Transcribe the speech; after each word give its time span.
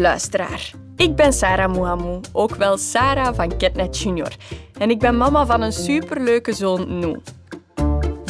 luisteraar. 0.00 0.72
Ik 0.96 1.16
ben 1.16 1.32
Sarah 1.32 1.72
Mouhamou, 1.72 2.20
ook 2.32 2.54
wel 2.54 2.76
Sarah 2.76 3.34
van 3.34 3.56
Ketnet 3.56 3.98
Junior. 3.98 4.36
En 4.78 4.90
ik 4.90 4.98
ben 4.98 5.16
mama 5.16 5.46
van 5.46 5.60
een 5.60 5.72
superleuke 5.72 6.52
zoon, 6.52 6.98
Nou. 6.98 7.18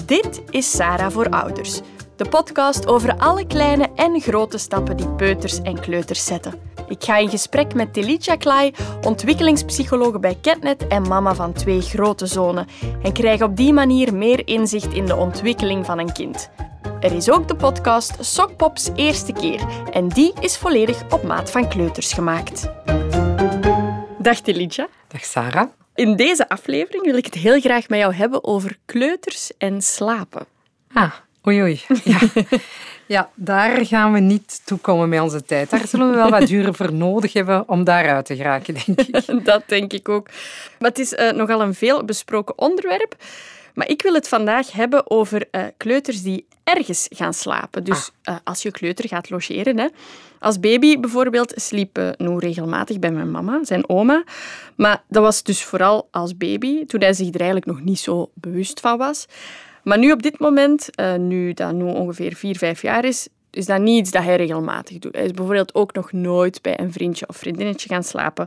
Dit 0.06 0.42
is 0.50 0.70
Sarah 0.70 1.10
voor 1.10 1.28
Ouders, 1.28 1.80
de 2.16 2.28
podcast 2.28 2.86
over 2.86 3.16
alle 3.18 3.46
kleine 3.46 3.88
en 3.94 4.20
grote 4.20 4.58
stappen 4.58 4.96
die 4.96 5.08
peuters 5.08 5.62
en 5.62 5.80
kleuters 5.80 6.24
zetten. 6.24 6.54
Ik 6.88 7.04
ga 7.04 7.16
in 7.16 7.28
gesprek 7.28 7.74
met 7.74 7.92
Telicia 7.92 8.36
Klai, 8.36 8.72
ontwikkelingspsychologe 9.00 10.18
bij 10.18 10.38
Ketnet 10.40 10.86
en 10.86 11.08
mama 11.08 11.34
van 11.34 11.52
twee 11.52 11.80
grote 11.80 12.26
zonen, 12.26 12.66
en 13.02 13.12
krijg 13.12 13.42
op 13.42 13.56
die 13.56 13.72
manier 13.72 14.14
meer 14.14 14.46
inzicht 14.46 14.92
in 14.92 15.06
de 15.06 15.16
ontwikkeling 15.16 15.86
van 15.86 15.98
een 15.98 16.12
kind. 16.12 16.50
Er 17.00 17.12
is 17.12 17.30
ook 17.30 17.48
de 17.48 17.56
podcast 17.56 18.14
Sokpops 18.24 18.90
Eerste 18.94 19.32
Keer 19.32 19.66
en 19.92 20.08
die 20.08 20.32
is 20.40 20.56
volledig 20.56 21.12
op 21.12 21.22
maat 21.22 21.50
van 21.50 21.68
kleuters 21.68 22.12
gemaakt. 22.12 22.68
Dag 24.18 24.40
Telicia. 24.40 24.88
Dag 25.08 25.24
Sarah. 25.24 25.68
In 25.94 26.16
deze 26.16 26.48
aflevering 26.48 27.04
wil 27.04 27.16
ik 27.16 27.24
het 27.24 27.34
heel 27.34 27.60
graag 27.60 27.88
met 27.88 27.98
jou 27.98 28.14
hebben 28.14 28.44
over 28.44 28.78
kleuters 28.84 29.50
en 29.58 29.82
slapen. 29.82 30.46
Ah, 30.92 31.12
oei 31.46 31.60
oei. 31.62 31.82
Ja. 32.04 32.18
ja, 33.16 33.30
daar 33.34 33.86
gaan 33.86 34.12
we 34.12 34.18
niet 34.18 34.60
toe 34.64 34.78
komen 34.78 35.08
met 35.08 35.20
onze 35.20 35.44
tijd. 35.44 35.70
Daar 35.70 35.86
zullen 35.86 36.10
we 36.10 36.16
wel 36.16 36.30
wat 36.30 36.46
duren 36.46 36.74
voor 36.74 36.92
nodig 36.92 37.32
hebben 37.32 37.68
om 37.68 37.84
daaruit 37.84 38.26
te 38.26 38.36
geraken, 38.36 38.74
denk 38.74 39.00
ik. 39.00 39.44
Dat 39.44 39.62
denk 39.66 39.92
ik 39.92 40.08
ook. 40.08 40.28
Maar 40.78 40.88
het 40.88 40.98
is 40.98 41.12
uh, 41.12 41.30
nogal 41.30 41.62
een 41.62 41.74
veel 41.74 42.04
besproken 42.04 42.58
onderwerp. 42.58 43.16
Maar 43.74 43.88
ik 43.88 44.02
wil 44.02 44.14
het 44.14 44.28
vandaag 44.28 44.72
hebben 44.72 45.10
over 45.10 45.48
uh, 45.52 45.62
kleuters 45.76 46.22
die 46.22 46.46
ergens 46.76 47.06
gaan 47.10 47.34
slapen. 47.34 47.84
Dus 47.84 48.10
uh, 48.28 48.36
als 48.44 48.62
je 48.62 48.70
kleuter 48.70 49.08
gaat 49.08 49.30
logeren. 49.30 49.78
Hè. 49.78 49.86
Als 50.38 50.60
baby 50.60 51.00
bijvoorbeeld 51.00 51.52
sliep 51.56 51.98
uh, 51.98 52.08
Noor 52.16 52.40
regelmatig 52.40 52.98
bij 52.98 53.10
mijn 53.10 53.30
mama, 53.30 53.64
zijn 53.64 53.88
oma. 53.88 54.24
Maar 54.74 55.02
dat 55.08 55.22
was 55.22 55.42
dus 55.42 55.64
vooral 55.64 56.08
als 56.10 56.36
baby, 56.36 56.86
toen 56.86 57.00
hij 57.00 57.12
zich 57.12 57.28
er 57.28 57.40
eigenlijk 57.40 57.66
nog 57.66 57.80
niet 57.80 57.98
zo 57.98 58.30
bewust 58.34 58.80
van 58.80 58.98
was. 58.98 59.26
Maar 59.82 59.98
nu 59.98 60.12
op 60.12 60.22
dit 60.22 60.38
moment, 60.38 60.88
nu 61.18 61.52
dat 61.52 61.74
Noor 61.74 61.94
ongeveer 61.94 62.34
4, 62.34 62.56
5 62.56 62.82
jaar 62.82 63.04
is, 63.04 63.28
is 63.50 63.66
dat 63.66 63.80
niet 63.80 63.98
iets 63.98 64.10
dat 64.10 64.22
hij 64.22 64.36
regelmatig 64.36 64.98
doet. 64.98 65.14
Hij 65.14 65.24
is 65.24 65.30
bijvoorbeeld 65.30 65.74
ook 65.74 65.92
nog 65.92 66.12
nooit 66.12 66.62
bij 66.62 66.80
een 66.80 66.92
vriendje 66.92 67.28
of 67.28 67.36
vriendinnetje 67.36 67.88
gaan 67.88 68.04
slapen. 68.04 68.46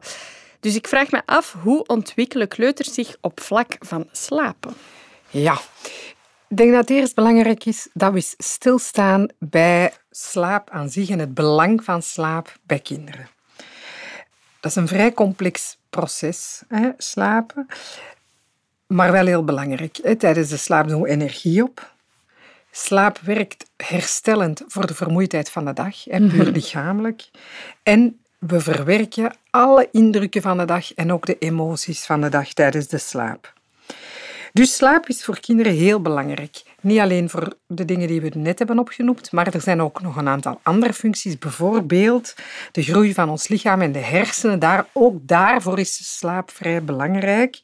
Dus 0.59 0.75
ik 0.75 0.87
vraag 0.87 1.11
me 1.11 1.21
af, 1.25 1.55
hoe 1.61 1.85
ontwikkelen 1.85 2.47
kleuters 2.47 2.93
zich 2.93 3.15
op 3.21 3.39
vlak 3.39 3.75
van 3.79 4.07
slapen? 4.11 4.73
Ja, 5.29 5.61
ik 6.53 6.59
denk 6.59 6.71
dat 6.71 6.89
het 6.89 6.97
eerst 6.97 7.15
belangrijk 7.15 7.65
is 7.65 7.87
dat 7.93 8.13
we 8.13 8.33
stilstaan 8.37 9.27
bij 9.39 9.93
slaap 10.11 10.69
aan 10.69 10.89
zich 10.89 11.09
en 11.09 11.19
het 11.19 11.33
belang 11.33 11.83
van 11.83 12.01
slaap 12.01 12.57
bij 12.63 12.79
kinderen. 12.79 13.27
Dat 14.59 14.71
is 14.71 14.75
een 14.75 14.87
vrij 14.87 15.13
complex 15.13 15.77
proces, 15.89 16.63
hè, 16.67 16.89
slapen, 16.97 17.67
maar 18.87 19.11
wel 19.11 19.25
heel 19.25 19.43
belangrijk. 19.43 19.99
Hè. 20.03 20.15
Tijdens 20.15 20.49
de 20.49 20.57
slaap 20.57 20.87
doen 20.87 21.01
we 21.01 21.09
energie 21.09 21.63
op. 21.63 21.93
Slaap 22.71 23.19
werkt 23.19 23.65
herstellend 23.77 24.63
voor 24.67 24.87
de 24.87 24.95
vermoeidheid 24.95 25.49
van 25.49 25.65
de 25.65 25.73
dag, 25.73 26.03
hè, 26.03 26.27
puur 26.27 26.45
lichamelijk. 26.45 27.29
En 27.83 28.21
we 28.39 28.59
verwerken 28.59 29.35
alle 29.49 29.87
indrukken 29.91 30.41
van 30.41 30.57
de 30.57 30.65
dag 30.65 30.93
en 30.93 31.11
ook 31.11 31.25
de 31.25 31.37
emoties 31.37 32.05
van 32.05 32.21
de 32.21 32.29
dag 32.29 32.53
tijdens 32.53 32.87
de 32.87 32.97
slaap. 32.97 33.53
Dus 34.53 34.75
slaap 34.75 35.07
is 35.07 35.23
voor 35.23 35.39
kinderen 35.39 35.73
heel 35.73 36.01
belangrijk. 36.01 36.63
Niet 36.81 36.99
alleen 36.99 37.29
voor 37.29 37.53
de 37.67 37.85
dingen 37.85 38.07
die 38.07 38.21
we 38.21 38.31
net 38.35 38.57
hebben 38.57 38.79
opgenoemd, 38.79 39.31
maar 39.31 39.53
er 39.53 39.61
zijn 39.61 39.81
ook 39.81 40.01
nog 40.01 40.15
een 40.15 40.27
aantal 40.27 40.59
andere 40.63 40.93
functies. 40.93 41.37
Bijvoorbeeld 41.37 42.35
de 42.71 42.83
groei 42.83 43.13
van 43.13 43.29
ons 43.29 43.47
lichaam 43.47 43.81
en 43.81 43.91
de 43.91 43.99
hersenen. 43.99 44.59
Daar, 44.59 44.85
ook 44.91 45.27
daarvoor 45.27 45.79
is 45.79 46.17
slaap 46.17 46.51
vrij 46.51 46.83
belangrijk. 46.83 47.59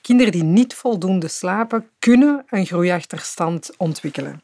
Kinderen 0.00 0.32
die 0.32 0.42
niet 0.42 0.74
voldoende 0.74 1.28
slapen, 1.28 1.88
kunnen 1.98 2.44
een 2.48 2.66
groeiachterstand 2.66 3.70
ontwikkelen. 3.76 4.42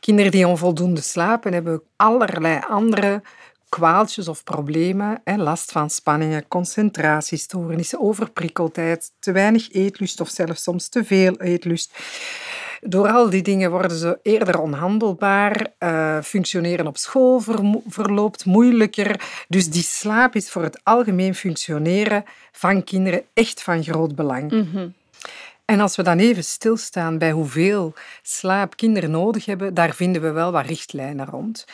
Kinderen 0.00 0.30
die 0.30 0.48
onvoldoende 0.48 1.00
slapen, 1.00 1.52
hebben 1.52 1.82
allerlei 1.96 2.60
andere 2.68 3.22
kwaaltjes 3.68 4.28
of 4.28 4.44
problemen, 4.44 5.22
last 5.24 5.72
van 5.72 5.90
spanningen, 5.90 6.48
concentratiestoornissen, 6.48 8.00
overprikkeldheid, 8.00 9.12
te 9.18 9.32
weinig 9.32 9.72
eetlust 9.72 10.20
of 10.20 10.28
zelfs 10.28 10.62
soms 10.62 10.88
te 10.88 11.04
veel 11.04 11.36
eetlust. 11.36 11.98
Door 12.80 13.08
al 13.08 13.30
die 13.30 13.42
dingen 13.42 13.70
worden 13.70 13.96
ze 13.96 14.18
eerder 14.22 14.58
onhandelbaar, 14.60 15.66
uh, 15.78 16.18
functioneren 16.22 16.86
op 16.86 16.96
school 16.96 17.42
verloopt 17.88 18.44
moeilijker. 18.44 19.20
Dus 19.48 19.70
die 19.70 19.82
slaap 19.82 20.34
is 20.34 20.50
voor 20.50 20.62
het 20.62 20.80
algemeen 20.82 21.34
functioneren 21.34 22.24
van 22.52 22.84
kinderen 22.84 23.22
echt 23.32 23.62
van 23.62 23.82
groot 23.82 24.14
belang. 24.14 24.50
Mhm. 24.50 24.88
En 25.64 25.80
als 25.80 25.96
we 25.96 26.02
dan 26.02 26.18
even 26.18 26.44
stilstaan 26.44 27.18
bij 27.18 27.30
hoeveel 27.30 27.94
slaap 28.22 28.76
kinderen 28.76 29.10
nodig 29.10 29.44
hebben, 29.44 29.74
daar 29.74 29.94
vinden 29.94 30.22
we 30.22 30.30
wel 30.30 30.52
wat 30.52 30.66
richtlijnen 30.66 31.26
rond. 31.26 31.66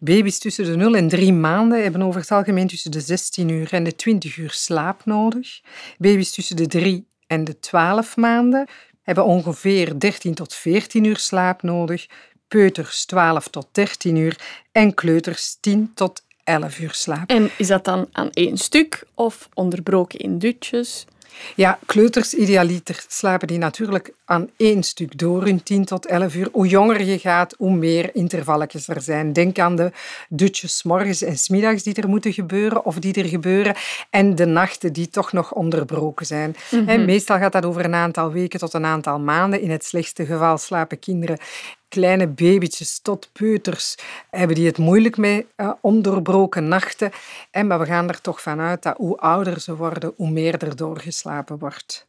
Baby's 0.00 0.38
tussen 0.38 0.64
de 0.64 0.76
0 0.76 0.94
en 0.94 1.08
3 1.08 1.32
maanden 1.32 1.82
hebben 1.82 2.02
over 2.02 2.20
het 2.20 2.30
algemeen 2.30 2.66
tussen 2.66 2.90
de 2.90 3.00
16 3.00 3.48
uur 3.48 3.72
en 3.72 3.84
de 3.84 3.96
20 3.96 4.36
uur 4.36 4.50
slaap 4.50 5.04
nodig. 5.04 5.60
Baby's 5.98 6.30
tussen 6.30 6.56
de 6.56 6.66
3 6.66 7.06
en 7.26 7.44
de 7.44 7.58
12 7.58 8.16
maanden 8.16 8.66
hebben 9.02 9.24
ongeveer 9.24 9.98
13 9.98 10.34
tot 10.34 10.54
14 10.54 11.04
uur 11.04 11.16
slaap 11.16 11.62
nodig. 11.62 12.06
Peuters 12.48 13.04
12 13.04 13.48
tot 13.48 13.68
13 13.72 14.16
uur 14.16 14.38
en 14.72 14.94
kleuters 14.94 15.56
10 15.60 15.90
tot 15.94 16.24
11 16.44 16.78
uur 16.78 16.92
slaap. 16.92 17.30
En 17.30 17.50
is 17.58 17.66
dat 17.66 17.84
dan 17.84 18.08
aan 18.12 18.30
één 18.30 18.56
stuk 18.58 19.04
of 19.14 19.48
onderbroken 19.54 20.18
in 20.18 20.38
dutjes? 20.38 21.06
Ja, 21.54 21.78
kleuters 21.86 22.34
idealiter 22.34 23.04
slapen 23.08 23.48
die 23.48 23.58
natuurlijk 23.58 24.12
aan 24.24 24.50
één 24.56 24.82
stuk 24.82 25.18
door 25.18 25.44
hun 25.44 25.62
10 25.62 25.84
tot 25.84 26.06
11 26.06 26.34
uur. 26.34 26.48
Hoe 26.52 26.66
jonger 26.66 27.02
je 27.02 27.18
gaat, 27.18 27.54
hoe 27.58 27.76
meer 27.76 28.14
intervalletjes 28.14 28.88
er 28.88 29.00
zijn. 29.00 29.32
Denk 29.32 29.58
aan 29.58 29.76
de 29.76 29.92
dutjes 30.28 30.82
morgens 30.82 31.22
en 31.22 31.38
smiddags 31.38 31.82
die 31.82 31.94
er 31.94 32.08
moeten 32.08 32.32
gebeuren 32.32 32.84
of 32.84 32.98
die 32.98 33.14
er 33.14 33.28
gebeuren 33.28 33.74
en 34.10 34.34
de 34.34 34.46
nachten 34.46 34.92
die 34.92 35.08
toch 35.08 35.32
nog 35.32 35.52
onderbroken 35.52 36.26
zijn. 36.26 36.56
Mm 36.70 37.04
Meestal 37.04 37.38
gaat 37.38 37.52
dat 37.52 37.64
over 37.64 37.84
een 37.84 37.94
aantal 37.94 38.32
weken 38.32 38.58
tot 38.58 38.72
een 38.72 38.84
aantal 38.84 39.18
maanden. 39.18 39.60
In 39.60 39.70
het 39.70 39.84
slechtste 39.84 40.26
geval 40.26 40.58
slapen 40.58 40.98
kinderen 40.98 41.38
kleine 41.96 42.26
babytjes 42.26 42.98
tot 42.98 43.30
peuters 43.32 43.94
hebben 44.30 44.56
die 44.56 44.66
het 44.66 44.78
moeilijk 44.78 45.16
met 45.16 45.44
uh, 45.56 45.72
ondoorbroken 45.80 46.68
nachten. 46.68 47.10
En, 47.50 47.66
maar 47.66 47.78
we 47.78 47.86
gaan 47.86 48.08
er 48.08 48.20
toch 48.20 48.40
vanuit 48.40 48.82
dat 48.82 48.96
hoe 48.96 49.16
ouder 49.16 49.60
ze 49.60 49.76
worden, 49.76 50.12
hoe 50.16 50.30
meer 50.30 50.62
er 50.62 50.76
doorgeslapen 50.76 51.58
wordt. 51.58 52.06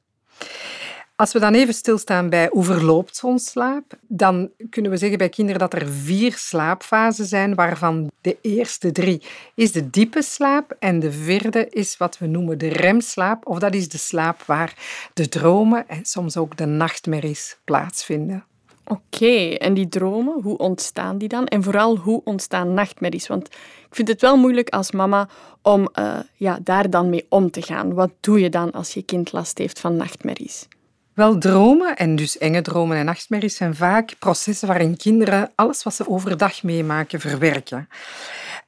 Als 1.15 1.33
we 1.33 1.39
dan 1.39 1.53
even 1.53 1.73
stilstaan 1.73 2.29
bij 2.29 2.49
hoe 2.51 2.63
verloopt 2.63 3.15
zo'n 3.15 3.39
slaap, 3.39 3.93
dan 4.07 4.49
kunnen 4.69 4.91
we 4.91 4.97
zeggen 4.97 5.17
bij 5.17 5.29
kinderen 5.29 5.59
dat 5.59 5.73
er 5.73 5.87
vier 5.87 6.33
slaapfasen 6.37 7.25
zijn, 7.25 7.55
waarvan 7.55 8.11
de 8.21 8.37
eerste 8.41 8.91
drie 8.91 9.21
is 9.55 9.71
de 9.71 9.89
diepe 9.89 10.21
slaap 10.21 10.75
en 10.79 10.99
de 10.99 11.11
vierde 11.11 11.69
is 11.69 11.97
wat 11.97 12.17
we 12.17 12.25
noemen 12.27 12.57
de 12.57 12.67
remslaap, 12.67 13.47
of 13.47 13.59
dat 13.59 13.73
is 13.73 13.89
de 13.89 13.97
slaap 13.97 14.43
waar 14.45 14.73
de 15.13 15.29
dromen 15.29 15.87
en 15.87 16.05
soms 16.05 16.37
ook 16.37 16.57
de 16.57 16.65
nachtmerries 16.65 17.57
plaatsvinden. 17.63 18.45
Oké, 18.89 19.53
en 19.53 19.73
die 19.73 19.87
dromen, 19.87 20.41
hoe 20.41 20.57
ontstaan 20.57 21.17
die 21.17 21.27
dan? 21.27 21.45
En 21.45 21.63
vooral, 21.63 21.97
hoe 21.97 22.21
ontstaan 22.23 22.73
nachtmerries? 22.73 23.27
Want 23.27 23.47
ik 23.89 23.95
vind 23.95 24.07
het 24.07 24.21
wel 24.21 24.37
moeilijk 24.37 24.69
als 24.69 24.91
mama 24.91 25.29
om 25.61 25.89
uh, 25.99 26.19
ja, 26.35 26.59
daar 26.63 26.89
dan 26.89 27.09
mee 27.09 27.25
om 27.29 27.51
te 27.51 27.61
gaan. 27.61 27.93
Wat 27.93 28.11
doe 28.19 28.39
je 28.39 28.49
dan 28.49 28.71
als 28.71 28.93
je 28.93 29.01
kind 29.01 29.31
last 29.31 29.57
heeft 29.57 29.79
van 29.79 29.95
nachtmerries? 29.95 30.67
Wel, 31.13 31.37
dromen, 31.37 31.95
en 31.95 32.15
dus 32.15 32.37
enge 32.37 32.61
dromen 32.61 32.97
en 32.97 33.05
nachtmerries, 33.05 33.55
zijn 33.55 33.75
vaak 33.75 34.15
processen 34.19 34.67
waarin 34.67 34.97
kinderen 34.97 35.51
alles 35.55 35.83
wat 35.83 35.93
ze 35.93 36.09
overdag 36.09 36.63
meemaken 36.63 37.19
verwerken. 37.19 37.89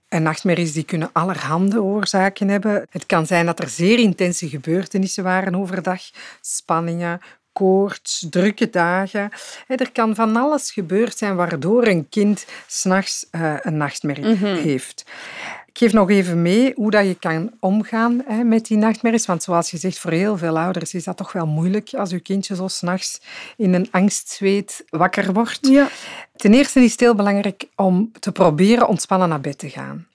En 0.08 0.24
nachtmerries 0.24 0.74
die 0.74 0.84
kunnen 0.84 1.10
allerhande 1.14 1.82
oorzaken 1.82 2.48
hebben. 2.48 2.86
Het 2.90 3.06
kan 3.06 3.26
zijn 3.26 3.46
dat 3.46 3.60
er 3.60 3.70
zeer 3.70 4.00
intense 4.00 4.50
gebeurtenissen 4.50 5.24
waren 5.24 5.56
overdag, 5.56 6.02
spanningen, 6.42 7.22
koorts, 7.60 8.26
drukke 8.30 8.70
dagen. 8.70 9.30
Er 9.68 9.92
kan 9.92 10.16
van 10.16 10.36
alles 10.36 10.72
gebeurd 10.72 11.18
zijn 11.18 11.36
waardoor 11.36 11.88
een 11.88 12.10
kind 12.10 12.46
s'nachts 12.68 13.26
uh, 13.32 13.54
een 13.62 13.78
nachtmerrie 13.78 14.26
mhm. 14.26 14.56
heeft. 14.56 15.06
Ik 15.66 15.78
geef 15.78 15.94
nog 15.94 16.10
even 16.10 16.42
mee 16.42 16.74
hoe 16.76 16.92
dat 16.92 17.06
je 17.06 17.16
kan 17.16 17.52
omgaan 17.60 18.24
met 18.44 18.66
die 18.66 18.78
nachtmerries. 18.78 19.26
Want 19.26 19.44
zoals 19.44 19.72
je 19.72 19.78
zegt, 19.78 20.00
voor 20.00 20.12
heel 20.12 20.38
veel 20.38 20.60
ouders 20.60 20.94
is 20.94 21.04
dat 21.04 21.18
toch 21.18 21.32
wel 21.32 21.46
moeilijk 21.48 21.94
als 21.94 22.10
je 22.10 22.20
kindje 22.20 22.56
zo 22.56 22.68
s'nachts 22.68 23.22
in 23.58 23.74
een 23.74 23.88
angstzweet 23.92 24.84
wakker 24.90 25.34
wordt. 25.34 25.68
Ja. 25.68 25.90
Ten 26.36 26.54
eerste 26.54 26.80
is 26.80 26.92
het 26.92 27.00
heel 27.00 27.16
belangrijk 27.16 27.68
om 27.76 28.12
te 28.20 28.32
proberen 28.32 28.88
ontspannen 28.88 29.30
naar 29.30 29.42
bed 29.42 29.58
te 29.58 29.70
gaan. 29.70 30.08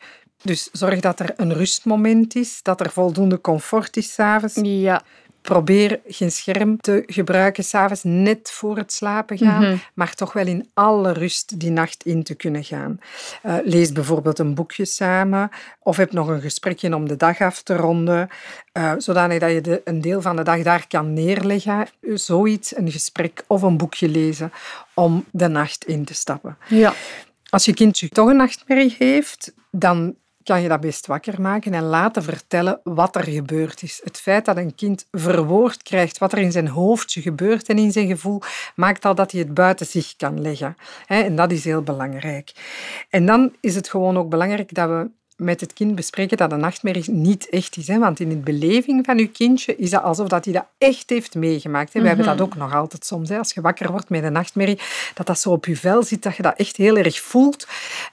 Dus 0.43 0.69
zorg 0.73 1.01
dat 1.01 1.21
er 1.21 1.33
een 1.37 1.53
rustmoment 1.53 2.35
is, 2.35 2.63
dat 2.63 2.81
er 2.81 2.91
voldoende 2.91 3.41
comfort 3.41 3.97
is 3.97 4.13
s'avonds. 4.13 4.59
Ja. 4.63 5.03
Probeer 5.45 6.01
geen 6.07 6.31
scherm 6.33 6.81
te 6.81 7.03
gebruiken 7.07 7.65
s'avonds 7.65 8.03
net 8.03 8.51
voor 8.51 8.77
het 8.77 8.93
slapen 8.93 9.39
gaan, 9.39 9.63
Mhm. 9.63 9.77
maar 9.95 10.15
toch 10.15 10.33
wel 10.33 10.47
in 10.47 10.71
alle 10.75 11.13
rust 11.13 11.61
die 11.61 11.71
nacht 11.71 12.05
in 12.05 12.23
te 12.23 12.35
kunnen 12.35 12.65
gaan. 12.65 12.99
Eh, 13.43 13.55
lees 13.65 13.93
bijvoorbeeld 13.93 14.39
een 14.39 14.55
boekje 14.55 14.85
samen 14.85 15.49
of 15.83 15.97
heb 15.97 16.13
nog 16.13 16.29
een 16.29 16.41
gesprekje 16.41 16.95
om 16.95 17.09
de 17.09 17.17
dag 17.17 17.41
af 17.41 17.63
te 17.63 17.77
ronden, 17.77 18.29
eh, 18.73 18.93
zodanig 18.99 19.39
dat 19.39 19.51
je 19.51 19.61
de, 19.61 19.81
een 19.85 20.01
deel 20.01 20.23
van 20.23 20.37
de 20.37 20.43
dag 20.43 20.63
daar 20.63 20.87
kan 20.89 21.13
neerleggen. 21.13 21.87
Zoiets, 22.15 22.77
een 22.77 22.91
gesprek 22.91 23.45
of 23.47 23.63
een 23.63 23.77
boekje 23.77 24.09
lezen 24.09 24.53
om 24.95 25.25
de 25.31 25.49
nacht 25.49 25.87
in 25.87 26.05
te 26.05 26.15
stappen. 26.15 26.57
Ja. 26.69 26.95
Als 27.49 27.65
je 27.65 27.75
kindje 27.75 28.09
toch 28.09 28.29
een 28.29 28.37
nachtmerrie 28.37 28.95
heeft, 28.99 29.53
dan 29.71 30.15
kan 30.45 30.63
je 30.63 30.69
dat 30.69 30.81
best 30.81 31.07
wakker 31.07 31.41
maken 31.41 31.75
en 31.75 31.83
laten 31.83 32.23
vertellen 32.23 32.81
wat 32.83 33.17
er 33.17 33.25
gebeurd 33.25 33.83
is. 33.83 34.01
Het 34.05 34.21
feit 34.21 34.45
dat 34.45 34.57
een 34.57 34.75
kind 34.75 35.07
verwoord 35.11 35.83
krijgt 35.83 36.19
wat 36.19 36.33
er 36.33 36.39
in 36.39 36.53
zijn 36.53 36.69
hoofdje 36.69 37.23
gebeurt 37.23 37.69
en 37.69 37.79
in 37.79 37.93
zijn 37.93 38.07
gevoel, 38.07 38.41
maakt 38.75 39.05
al 39.05 39.15
dat 39.15 39.31
hij 39.33 39.41
het 39.41 39.55
buiten 39.55 39.87
zich 39.87 40.17
kan 40.17 40.41
leggen. 40.41 40.77
En 41.07 41.37
dat 41.37 41.53
is 41.53 41.65
heel 41.65 41.83
belangrijk. 41.83 42.53
En 43.11 43.27
dan 43.27 43.53
is 43.61 43.75
het 43.75 43.89
gewoon 43.89 44.19
ook 44.19 44.29
belangrijk 44.29 44.75
dat 44.75 44.89
we 44.89 45.11
met 45.37 45.61
het 45.61 45.73
kind 45.73 45.95
bespreken 45.95 46.37
dat 46.37 46.53
een 46.53 46.61
nachtmerrie 46.61 47.11
niet 47.11 47.49
echt 47.49 47.77
is. 47.77 47.87
Hè? 47.87 47.99
Want 47.99 48.21
in 48.21 48.29
de 48.29 48.37
beleving 48.37 49.05
van 49.05 49.19
je 49.19 49.29
kindje 49.29 49.77
is 49.77 49.91
dat 49.91 50.03
alsof 50.03 50.29
dat 50.29 50.45
hij 50.45 50.55
dat 50.55 50.67
echt 50.79 51.11
heeft 51.11 51.35
meegemaakt. 51.35 51.93
Hè? 51.93 52.01
We 52.01 52.07
hebben 52.07 52.27
dat 52.27 52.41
ook 52.41 52.57
nog 52.57 52.75
altijd 52.75 53.05
soms. 53.07 53.29
Hè? 53.29 53.39
Als 53.39 53.53
je 53.53 53.61
wakker 53.61 53.91
wordt 53.91 54.09
met 54.09 54.23
een 54.23 54.33
nachtmerrie, 54.33 54.79
dat 55.15 55.27
dat 55.27 55.39
zo 55.41 55.51
op 55.51 55.67
je 55.67 55.77
vel 55.77 56.03
zit, 56.03 56.23
dat 56.23 56.37
je 56.37 56.43
dat 56.43 56.57
echt 56.57 56.77
heel 56.77 56.97
erg 56.97 57.21
voelt. 57.21 57.67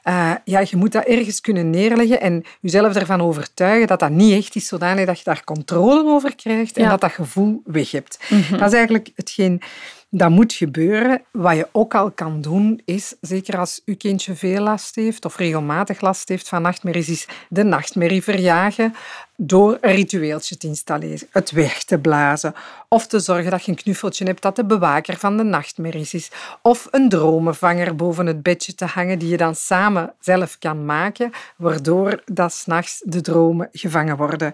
Uh, 0.03 0.31
ja, 0.43 0.59
je 0.59 0.75
moet 0.75 0.91
dat 0.91 1.05
ergens 1.05 1.41
kunnen 1.41 1.69
neerleggen 1.69 2.21
en 2.21 2.43
jezelf 2.61 2.95
ervan 2.95 3.21
overtuigen 3.21 3.87
dat 3.87 3.99
dat 3.99 4.09
niet 4.09 4.33
echt 4.37 4.55
is, 4.55 4.67
zodanig 4.67 5.05
dat 5.05 5.17
je 5.17 5.23
daar 5.23 5.43
controle 5.43 6.03
over 6.09 6.35
krijgt 6.35 6.77
en 6.77 6.83
Ja. 6.83 6.89
dat 6.89 7.01
dat 7.01 7.11
gevoel 7.11 7.61
weg 7.65 7.91
hebt. 7.91 8.19
Dat 8.51 8.67
is 8.67 8.73
eigenlijk 8.73 9.09
hetgeen 9.15 9.61
dat 10.13 10.29
moet 10.29 10.53
gebeuren. 10.53 11.21
Wat 11.31 11.55
je 11.55 11.67
ook 11.71 11.95
al 11.95 12.11
kan 12.11 12.41
doen, 12.41 12.81
is, 12.85 13.15
zeker 13.21 13.57
als 13.57 13.81
uw 13.85 13.95
kindje 13.97 14.35
veel 14.35 14.61
last 14.61 14.95
heeft 14.95 15.25
of 15.25 15.37
regelmatig 15.37 16.01
last 16.01 16.29
heeft 16.29 16.47
van 16.47 16.61
nachtmerries, 16.61 17.09
is 17.09 17.27
de 17.49 17.63
nachtmerrie 17.63 18.23
verjagen 18.23 18.95
door 19.43 19.77
een 19.81 19.95
ritueeltje 19.95 20.57
te 20.57 20.67
installeren, 20.67 21.27
het 21.31 21.51
weg 21.51 21.83
te 21.83 21.99
blazen 21.99 22.53
of 22.87 23.07
te 23.07 23.19
zorgen 23.19 23.51
dat 23.51 23.63
je 23.63 23.71
een 23.71 23.77
knuffeltje 23.77 24.25
hebt 24.25 24.41
dat 24.41 24.55
de 24.55 24.65
bewaker 24.65 25.17
van 25.17 25.37
de 25.37 25.43
nachtmerries 25.43 26.13
is 26.13 26.31
of 26.61 26.87
een 26.91 27.09
dromenvanger 27.09 27.95
boven 27.95 28.25
het 28.25 28.43
bedje 28.43 28.75
te 28.75 28.85
hangen 28.85 29.19
die 29.19 29.29
je 29.29 29.37
dan 29.37 29.55
samen 29.55 30.13
zelf 30.19 30.57
kan 30.59 30.85
maken, 30.85 31.31
waardoor 31.55 32.21
dat 32.25 32.53
s'nachts 32.53 33.01
de 33.05 33.21
dromen 33.21 33.69
gevangen 33.71 34.17
worden. 34.17 34.53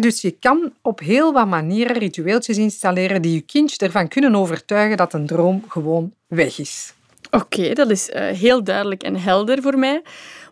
Dus 0.00 0.20
je 0.20 0.30
kan 0.30 0.72
op 0.82 1.00
heel 1.00 1.32
wat 1.32 1.46
manieren 1.46 1.98
ritueeltjes 1.98 2.56
installeren 2.56 3.22
die 3.22 3.34
je 3.34 3.40
kindje 3.40 3.86
ervan 3.86 4.08
kunnen 4.08 4.34
overtuigen 4.34 4.96
dat 4.96 5.12
een 5.12 5.26
droom 5.26 5.64
gewoon 5.68 6.12
weg 6.26 6.58
is. 6.58 6.94
Oké, 7.30 7.72
dat 7.72 7.90
is 7.90 8.10
eh, 8.10 8.26
heel 8.26 8.64
duidelijk 8.64 9.02
en 9.02 9.16
helder 9.16 9.62
voor 9.62 9.78
mij. 9.78 10.02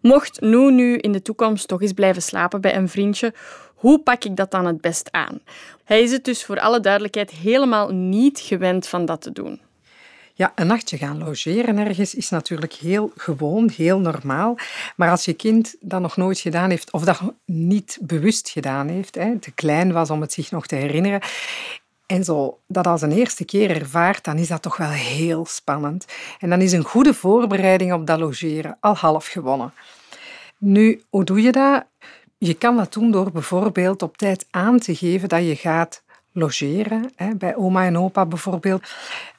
Mocht 0.02 0.40
Noe 0.40 0.70
nu 0.70 0.96
in 0.96 1.12
de 1.12 1.22
toekomst 1.22 1.68
toch 1.68 1.82
eens 1.82 1.92
blijven 1.92 2.22
slapen 2.22 2.60
bij 2.60 2.76
een 2.76 2.88
vriendje, 2.88 3.32
hoe 3.74 3.98
pak 3.98 4.24
ik 4.24 4.36
dat 4.36 4.50
dan 4.50 4.66
het 4.66 4.80
best 4.80 5.08
aan? 5.12 5.40
Hij 5.84 6.02
is 6.02 6.10
het 6.10 6.24
dus 6.24 6.44
voor 6.44 6.60
alle 6.60 6.80
duidelijkheid 6.80 7.30
helemaal 7.30 7.90
niet 7.90 8.40
gewend 8.40 8.86
van 8.86 9.04
dat 9.04 9.20
te 9.20 9.32
doen. 9.32 9.60
Ja, 10.36 10.52
een 10.54 10.66
nachtje 10.66 10.98
gaan 10.98 11.18
logeren 11.18 11.78
ergens 11.78 12.14
is 12.14 12.28
natuurlijk 12.28 12.72
heel 12.72 13.12
gewoon, 13.16 13.70
heel 13.76 13.98
normaal. 13.98 14.56
Maar 14.96 15.10
als 15.10 15.24
je 15.24 15.32
kind 15.32 15.74
dat 15.80 16.00
nog 16.00 16.16
nooit 16.16 16.38
gedaan 16.38 16.70
heeft 16.70 16.92
of 16.92 17.04
dat 17.04 17.20
niet 17.44 17.98
bewust 18.00 18.48
gedaan 18.48 18.88
heeft, 18.88 19.14
hè, 19.14 19.38
te 19.38 19.50
klein 19.50 19.92
was 19.92 20.10
om 20.10 20.20
het 20.20 20.32
zich 20.32 20.50
nog 20.50 20.66
te 20.66 20.74
herinneren, 20.74 21.20
en 22.06 22.24
zo 22.24 22.58
dat 22.66 22.86
als 22.86 23.02
een 23.02 23.12
eerste 23.12 23.44
keer 23.44 23.70
ervaart, 23.70 24.24
dan 24.24 24.38
is 24.38 24.48
dat 24.48 24.62
toch 24.62 24.76
wel 24.76 24.90
heel 24.90 25.46
spannend. 25.46 26.04
En 26.38 26.50
dan 26.50 26.60
is 26.60 26.72
een 26.72 26.84
goede 26.84 27.14
voorbereiding 27.14 27.92
op 27.92 28.06
dat 28.06 28.18
logeren 28.18 28.76
al 28.80 28.94
half 28.94 29.26
gewonnen. 29.26 29.72
Nu, 30.58 31.02
hoe 31.10 31.24
doe 31.24 31.42
je 31.42 31.52
dat? 31.52 31.84
Je 32.44 32.54
kan 32.54 32.76
dat 32.76 32.92
doen 32.92 33.10
door 33.10 33.30
bijvoorbeeld 33.30 34.02
op 34.02 34.16
tijd 34.16 34.46
aan 34.50 34.78
te 34.78 34.94
geven 34.94 35.28
dat 35.28 35.44
je 35.44 35.56
gaat 35.56 36.02
logeren. 36.32 37.10
Hè, 37.16 37.34
bij 37.34 37.56
oma 37.56 37.84
en 37.84 37.98
opa 37.98 38.26
bijvoorbeeld. 38.26 38.82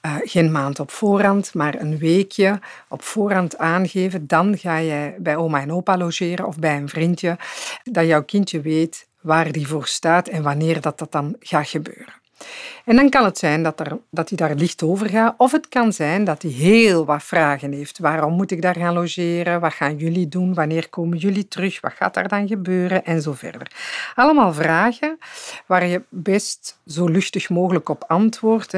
Uh, 0.05 0.15
geen 0.23 0.51
maand 0.51 0.79
op 0.79 0.91
voorhand, 0.91 1.53
maar 1.53 1.81
een 1.81 1.97
weekje 1.97 2.59
op 2.89 3.01
voorhand 3.01 3.57
aangeven. 3.57 4.27
Dan 4.27 4.57
ga 4.57 4.81
jij 4.81 5.15
bij 5.19 5.35
oma 5.35 5.61
en 5.61 5.71
opa 5.71 5.97
logeren 5.97 6.45
of 6.45 6.59
bij 6.59 6.77
een 6.77 6.89
vriendje. 6.89 7.37
Dat 7.83 8.05
jouw 8.05 8.23
kindje 8.23 8.61
weet 8.61 9.07
waar 9.21 9.51
die 9.51 9.67
voor 9.67 9.87
staat 9.87 10.27
en 10.27 10.43
wanneer 10.43 10.81
dat, 10.81 10.97
dat 10.97 11.11
dan 11.11 11.35
gaat 11.39 11.67
gebeuren. 11.67 12.13
En 12.85 12.95
dan 12.95 13.09
kan 13.09 13.25
het 13.25 13.37
zijn 13.37 13.63
dat, 13.63 13.79
er, 13.79 13.97
dat 14.09 14.29
hij 14.29 14.37
daar 14.37 14.55
licht 14.55 14.83
over 14.83 15.09
gaat, 15.09 15.33
of 15.37 15.51
het 15.51 15.67
kan 15.69 15.93
zijn 15.93 16.23
dat 16.23 16.41
hij 16.41 16.51
heel 16.51 17.05
wat 17.05 17.23
vragen 17.23 17.71
heeft. 17.71 17.99
Waarom 17.99 18.33
moet 18.33 18.51
ik 18.51 18.61
daar 18.61 18.75
gaan 18.75 18.93
logeren? 18.93 19.59
Wat 19.59 19.73
gaan 19.73 19.97
jullie 19.97 20.27
doen? 20.27 20.53
Wanneer 20.53 20.89
komen 20.89 21.17
jullie 21.17 21.47
terug? 21.47 21.81
Wat 21.81 21.93
gaat 21.93 22.13
daar 22.13 22.27
dan 22.27 22.47
gebeuren? 22.47 23.05
En 23.05 23.21
zo 23.21 23.33
verder. 23.33 23.71
Allemaal 24.15 24.53
vragen 24.53 25.17
waar 25.65 25.85
je 25.85 26.01
best 26.09 26.79
zo 26.85 27.07
luchtig 27.07 27.49
mogelijk 27.49 27.89
op 27.89 28.03
antwoordt, 28.07 28.73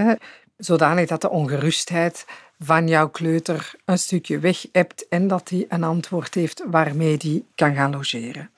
zodanig 0.57 1.07
dat 1.07 1.21
de 1.21 1.29
ongerustheid 1.29 2.25
van 2.59 2.87
jouw 2.87 3.09
kleuter 3.09 3.73
een 3.85 3.99
stukje 3.99 4.39
weg 4.39 4.65
hebt 4.71 5.07
en 5.09 5.27
dat 5.27 5.49
hij 5.49 5.65
een 5.69 5.83
antwoord 5.83 6.33
heeft 6.33 6.63
waarmee 6.67 7.17
hij 7.21 7.43
kan 7.55 7.75
gaan 7.75 7.91
logeren. 7.91 8.49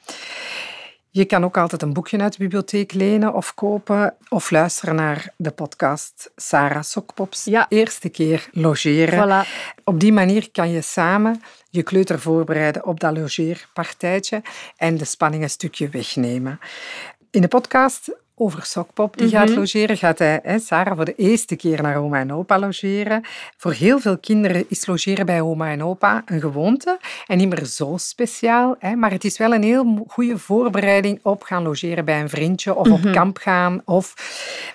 Je 1.11 1.25
kan 1.25 1.43
ook 1.43 1.57
altijd 1.57 1.81
een 1.81 1.93
boekje 1.93 2.19
uit 2.19 2.31
de 2.31 2.37
bibliotheek 2.43 2.93
lenen 2.93 3.33
of 3.33 3.53
kopen 3.53 4.15
of 4.29 4.51
luisteren 4.51 4.95
naar 4.95 5.33
de 5.37 5.51
podcast 5.51 6.31
Sarah 6.35 6.83
Sokpops. 6.83 7.43
Ja. 7.43 7.65
Eerste 7.69 8.09
keer 8.09 8.49
logeren. 8.51 9.45
Voilà. 9.45 9.47
Op 9.83 9.99
die 9.99 10.13
manier 10.13 10.51
kan 10.51 10.71
je 10.71 10.81
samen 10.81 11.41
je 11.69 11.83
kleuter 11.83 12.19
voorbereiden 12.19 12.85
op 12.85 12.99
dat 12.99 13.17
logeerpartijtje 13.17 14.41
en 14.77 14.97
de 14.97 15.05
spanning 15.05 15.43
een 15.43 15.49
stukje 15.49 15.89
wegnemen. 15.89 16.59
In 17.31 17.41
de 17.41 17.47
podcast 17.47 18.11
over 18.39 18.65
Sokpop, 18.65 19.17
die 19.17 19.29
gaat 19.29 19.49
logeren, 19.49 19.97
gaat 19.97 20.19
hij, 20.19 20.39
hè, 20.43 20.59
Sarah, 20.59 20.95
voor 20.95 21.05
de 21.05 21.15
eerste 21.15 21.55
keer 21.55 21.81
naar 21.81 21.97
oma 21.97 22.19
en 22.19 22.33
opa 22.33 22.59
logeren. 22.59 23.21
Voor 23.57 23.71
heel 23.71 23.99
veel 23.99 24.17
kinderen 24.17 24.65
is 24.67 24.85
logeren 24.85 25.25
bij 25.25 25.41
oma 25.41 25.71
en 25.71 25.83
opa 25.83 26.21
een 26.25 26.39
gewoonte 26.39 26.99
en 27.27 27.37
niet 27.37 27.49
meer 27.49 27.65
zo 27.65 27.97
speciaal. 27.97 28.75
Hè, 28.79 28.95
maar 28.95 29.11
het 29.11 29.23
is 29.23 29.37
wel 29.37 29.53
een 29.53 29.63
heel 29.63 30.05
goede 30.07 30.37
voorbereiding 30.37 31.19
op 31.23 31.43
gaan 31.43 31.63
logeren 31.63 32.05
bij 32.05 32.21
een 32.21 32.29
vriendje 32.29 32.75
of 32.75 32.89
op 32.89 33.11
kamp 33.11 33.37
gaan 33.37 33.81
of 33.85 34.13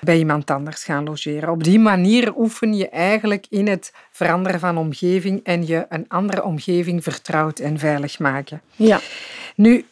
bij 0.00 0.18
iemand 0.18 0.50
anders 0.50 0.84
gaan 0.84 1.04
logeren. 1.04 1.50
Op 1.50 1.64
die 1.64 1.78
manier 1.78 2.36
oefen 2.36 2.74
je 2.74 2.88
eigenlijk 2.88 3.46
in 3.50 3.66
het 3.66 3.92
veranderen 4.10 4.60
van 4.60 4.78
omgeving 4.78 5.40
en 5.44 5.66
je 5.66 5.86
een 5.88 6.04
andere 6.08 6.44
omgeving 6.44 7.02
vertrouwd 7.02 7.58
en 7.58 7.78
veilig 7.78 8.18
maken. 8.18 8.60
Ja. 8.76 9.00
Nu, 9.56 9.84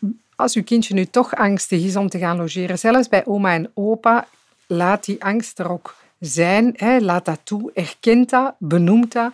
als 0.42 0.54
uw 0.54 0.64
kindje 0.64 0.94
nu 0.94 1.04
toch 1.04 1.34
angstig 1.34 1.84
is 1.84 1.96
om 1.96 2.08
te 2.08 2.18
gaan 2.18 2.36
logeren, 2.36 2.78
zelfs 2.78 3.08
bij 3.08 3.26
oma 3.26 3.52
en 3.52 3.70
opa, 3.74 4.26
laat 4.66 5.04
die 5.04 5.24
angst 5.24 5.58
er 5.58 5.70
ook 5.70 5.94
zijn. 6.18 6.72
Hè. 6.76 6.98
Laat 6.98 7.24
dat 7.24 7.40
toe, 7.44 7.70
erkent 7.74 8.30
dat, 8.30 8.54
benoemt 8.58 9.12
dat. 9.12 9.32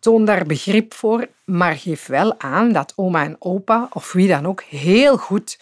Toon 0.00 0.24
daar 0.24 0.46
begrip 0.46 0.94
voor, 0.94 1.26
maar 1.44 1.76
geef 1.76 2.06
wel 2.06 2.40
aan 2.40 2.72
dat 2.72 2.92
oma 2.96 3.24
en 3.24 3.36
opa, 3.38 3.88
of 3.92 4.12
wie 4.12 4.28
dan 4.28 4.46
ook, 4.46 4.62
heel 4.62 5.16
goed 5.16 5.58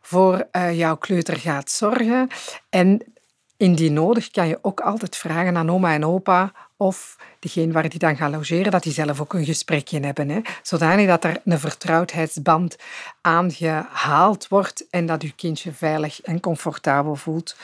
voor 0.00 0.46
uh, 0.52 0.78
jouw 0.78 0.96
kleuter 0.96 1.36
gaat 1.36 1.70
zorgen. 1.70 2.28
En 2.68 3.02
indien 3.56 3.92
nodig 3.92 4.30
kan 4.30 4.48
je 4.48 4.58
ook 4.62 4.80
altijd 4.80 5.16
vragen 5.16 5.56
aan 5.56 5.70
oma 5.70 5.92
en 5.92 6.04
opa 6.04 6.52
of 6.80 7.16
degene 7.38 7.72
waar 7.72 7.88
die 7.88 7.98
dan 7.98 8.16
gaat 8.16 8.32
logeren, 8.32 8.72
dat 8.72 8.82
die 8.82 8.92
zelf 8.92 9.20
ook 9.20 9.32
een 9.34 9.44
gesprekje 9.44 10.00
hebben. 10.00 10.28
Hè? 10.28 10.40
Zodanig 10.62 11.06
dat 11.06 11.24
er 11.24 11.40
een 11.44 11.58
vertrouwdheidsband 11.58 12.76
aangehaald 13.20 14.48
wordt 14.48 14.86
en 14.90 15.06
dat 15.06 15.22
je 15.22 15.32
kindje 15.32 15.72
veilig 15.72 16.20
en 16.20 16.40
comfortabel 16.40 17.16
voelt 17.16 17.56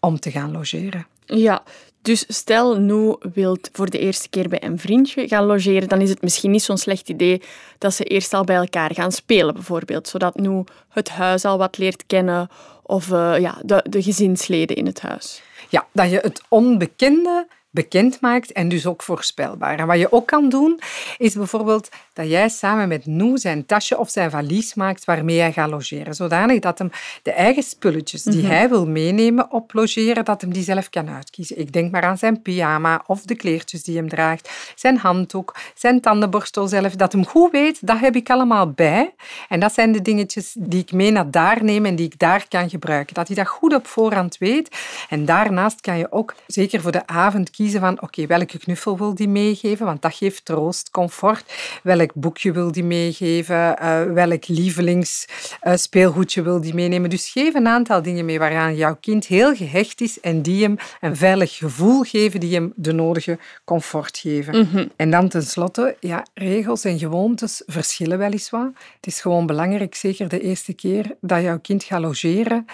om 0.00 0.20
te 0.20 0.30
gaan 0.30 0.52
logeren. 0.52 1.06
Ja, 1.24 1.62
dus 2.02 2.24
stel 2.28 2.80
Noe 2.80 3.18
wilt 3.32 3.68
voor 3.72 3.90
de 3.90 3.98
eerste 3.98 4.28
keer 4.28 4.48
bij 4.48 4.62
een 4.62 4.78
vriendje 4.78 5.28
gaan 5.28 5.44
logeren, 5.44 5.88
dan 5.88 6.00
is 6.00 6.10
het 6.10 6.22
misschien 6.22 6.50
niet 6.50 6.62
zo'n 6.62 6.78
slecht 6.78 7.08
idee 7.08 7.42
dat 7.78 7.94
ze 7.94 8.04
eerst 8.04 8.34
al 8.34 8.44
bij 8.44 8.56
elkaar 8.56 8.94
gaan 8.94 9.12
spelen, 9.12 9.54
bijvoorbeeld. 9.54 10.08
Zodat 10.08 10.36
Noe 10.36 10.64
het 10.88 11.08
huis 11.08 11.44
al 11.44 11.58
wat 11.58 11.78
leert 11.78 12.06
kennen 12.06 12.48
of 12.82 13.08
uh, 13.08 13.38
ja, 13.38 13.58
de, 13.62 13.84
de 13.88 14.02
gezinsleden 14.02 14.76
in 14.76 14.86
het 14.86 15.00
huis. 15.00 15.42
Ja, 15.68 15.86
dat 15.92 16.10
je 16.10 16.18
het 16.22 16.42
onbekende 16.48 17.46
bekend 17.76 18.20
maakt 18.20 18.52
en 18.52 18.68
dus 18.68 18.86
ook 18.86 19.02
voorspelbaar. 19.02 19.78
En 19.78 19.86
wat 19.86 19.98
je 19.98 20.12
ook 20.12 20.26
kan 20.26 20.48
doen, 20.48 20.80
is 21.18 21.34
bijvoorbeeld 21.34 21.88
dat 22.12 22.28
jij 22.28 22.48
samen 22.48 22.88
met 22.88 23.06
Noe 23.06 23.38
zijn 23.38 23.66
tasje 23.66 23.98
of 23.98 24.10
zijn 24.10 24.30
valies 24.30 24.74
maakt 24.74 25.04
waarmee 25.04 25.38
hij 25.40 25.52
gaat 25.52 25.70
logeren. 25.70 26.14
Zodanig 26.14 26.60
dat 26.60 26.78
hem 26.78 26.90
de 27.22 27.32
eigen 27.32 27.62
spulletjes 27.62 28.22
die 28.22 28.42
Mhm. 28.42 28.50
hij 28.52 28.68
wil 28.68 28.86
meenemen 28.86 29.50
op 29.50 29.72
logeren, 29.72 30.24
dat 30.24 30.40
hem 30.40 30.52
die 30.52 30.62
zelf 30.62 30.90
kan 30.90 31.08
uitkiezen. 31.10 31.58
Ik 31.58 31.72
denk 31.72 31.90
maar 31.90 32.02
aan 32.02 32.18
zijn 32.18 32.42
pyjama 32.42 33.02
of 33.06 33.22
de 33.22 33.34
kleertjes 33.34 33.82
die 33.82 33.96
hem 33.96 34.08
draagt, 34.08 34.50
zijn 34.74 34.98
handdoek, 34.98 35.54
zijn 35.74 36.00
tandenborstel 36.00 36.66
zelf. 36.66 36.94
Dat 36.94 37.12
hem 37.12 37.26
goed 37.26 37.50
weet, 37.52 37.86
dat 37.86 37.98
heb 37.98 38.16
ik 38.16 38.30
allemaal 38.30 38.70
bij. 38.70 39.14
En 39.48 39.60
dat 39.60 39.72
zijn 39.74 39.92
de 39.92 40.02
dingetjes 40.02 40.54
die 40.58 40.80
ik 40.80 40.92
mee 40.92 41.10
naar 41.10 41.30
daar 41.30 41.64
neem 41.64 41.84
en 41.86 41.96
die 41.96 42.06
ik 42.06 42.18
daar 42.18 42.46
kan 42.48 42.70
gebruiken. 42.70 43.14
Dat 43.14 43.26
hij 43.26 43.36
dat 43.36 43.46
goed 43.48 43.74
op 43.74 43.86
voorhand 43.86 44.38
weet. 44.38 44.76
En 45.08 45.24
daarnaast 45.24 45.80
kan 45.80 45.98
je 45.98 46.12
ook 46.12 46.34
zeker 46.46 46.80
voor 46.80 46.92
de 46.92 47.06
avond 47.06 47.50
kiezen 47.50 47.64
van 47.70 48.02
oké, 48.02 48.26
welke 48.26 48.58
knuffel 48.58 48.98
wil 48.98 49.14
die 49.14 49.28
meegeven? 49.28 49.86
Want 49.86 50.02
dat 50.02 50.14
geeft 50.14 50.44
troost, 50.44 50.90
comfort. 50.90 51.52
Welk 51.82 52.14
boekje 52.14 52.52
wil 52.52 52.72
die 52.72 52.84
meegeven? 52.84 53.78
Eh, 53.78 54.02
welk 54.02 54.46
lievelingsspeelgoedje 54.46 56.42
wil 56.42 56.60
die 56.60 56.74
meenemen? 56.74 57.10
Dus 57.10 57.30
geef 57.30 57.54
een 57.54 57.68
aantal 57.68 58.02
dingen 58.02 58.24
mee 58.24 58.38
waaraan 58.38 58.76
jouw 58.76 58.96
kind 59.00 59.26
heel 59.26 59.54
gehecht 59.54 60.00
is 60.00 60.20
en 60.20 60.42
die 60.42 60.62
hem 60.62 60.76
een 61.00 61.16
veilig 61.16 61.56
gevoel 61.56 62.02
geven, 62.02 62.40
die 62.40 62.54
hem 62.54 62.72
de 62.76 62.92
nodige 62.92 63.38
comfort 63.64 64.18
geven. 64.18 64.90
En 64.96 65.10
dan 65.10 65.28
tenslotte, 65.28 65.96
ja, 66.00 66.24
regels 66.34 66.84
en 66.84 66.98
gewoontes 66.98 67.62
verschillen 67.66 68.18
weliswaar. 68.18 68.70
Het 68.96 69.06
is 69.06 69.20
gewoon 69.20 69.46
belangrijk, 69.46 69.94
zeker 69.94 70.28
de 70.28 70.40
eerste 70.40 70.72
keer 70.72 71.16
dat 71.20 71.42
jouw 71.42 71.58
kind 71.58 71.84
gaat 71.84 72.00
logeren, 72.00 72.66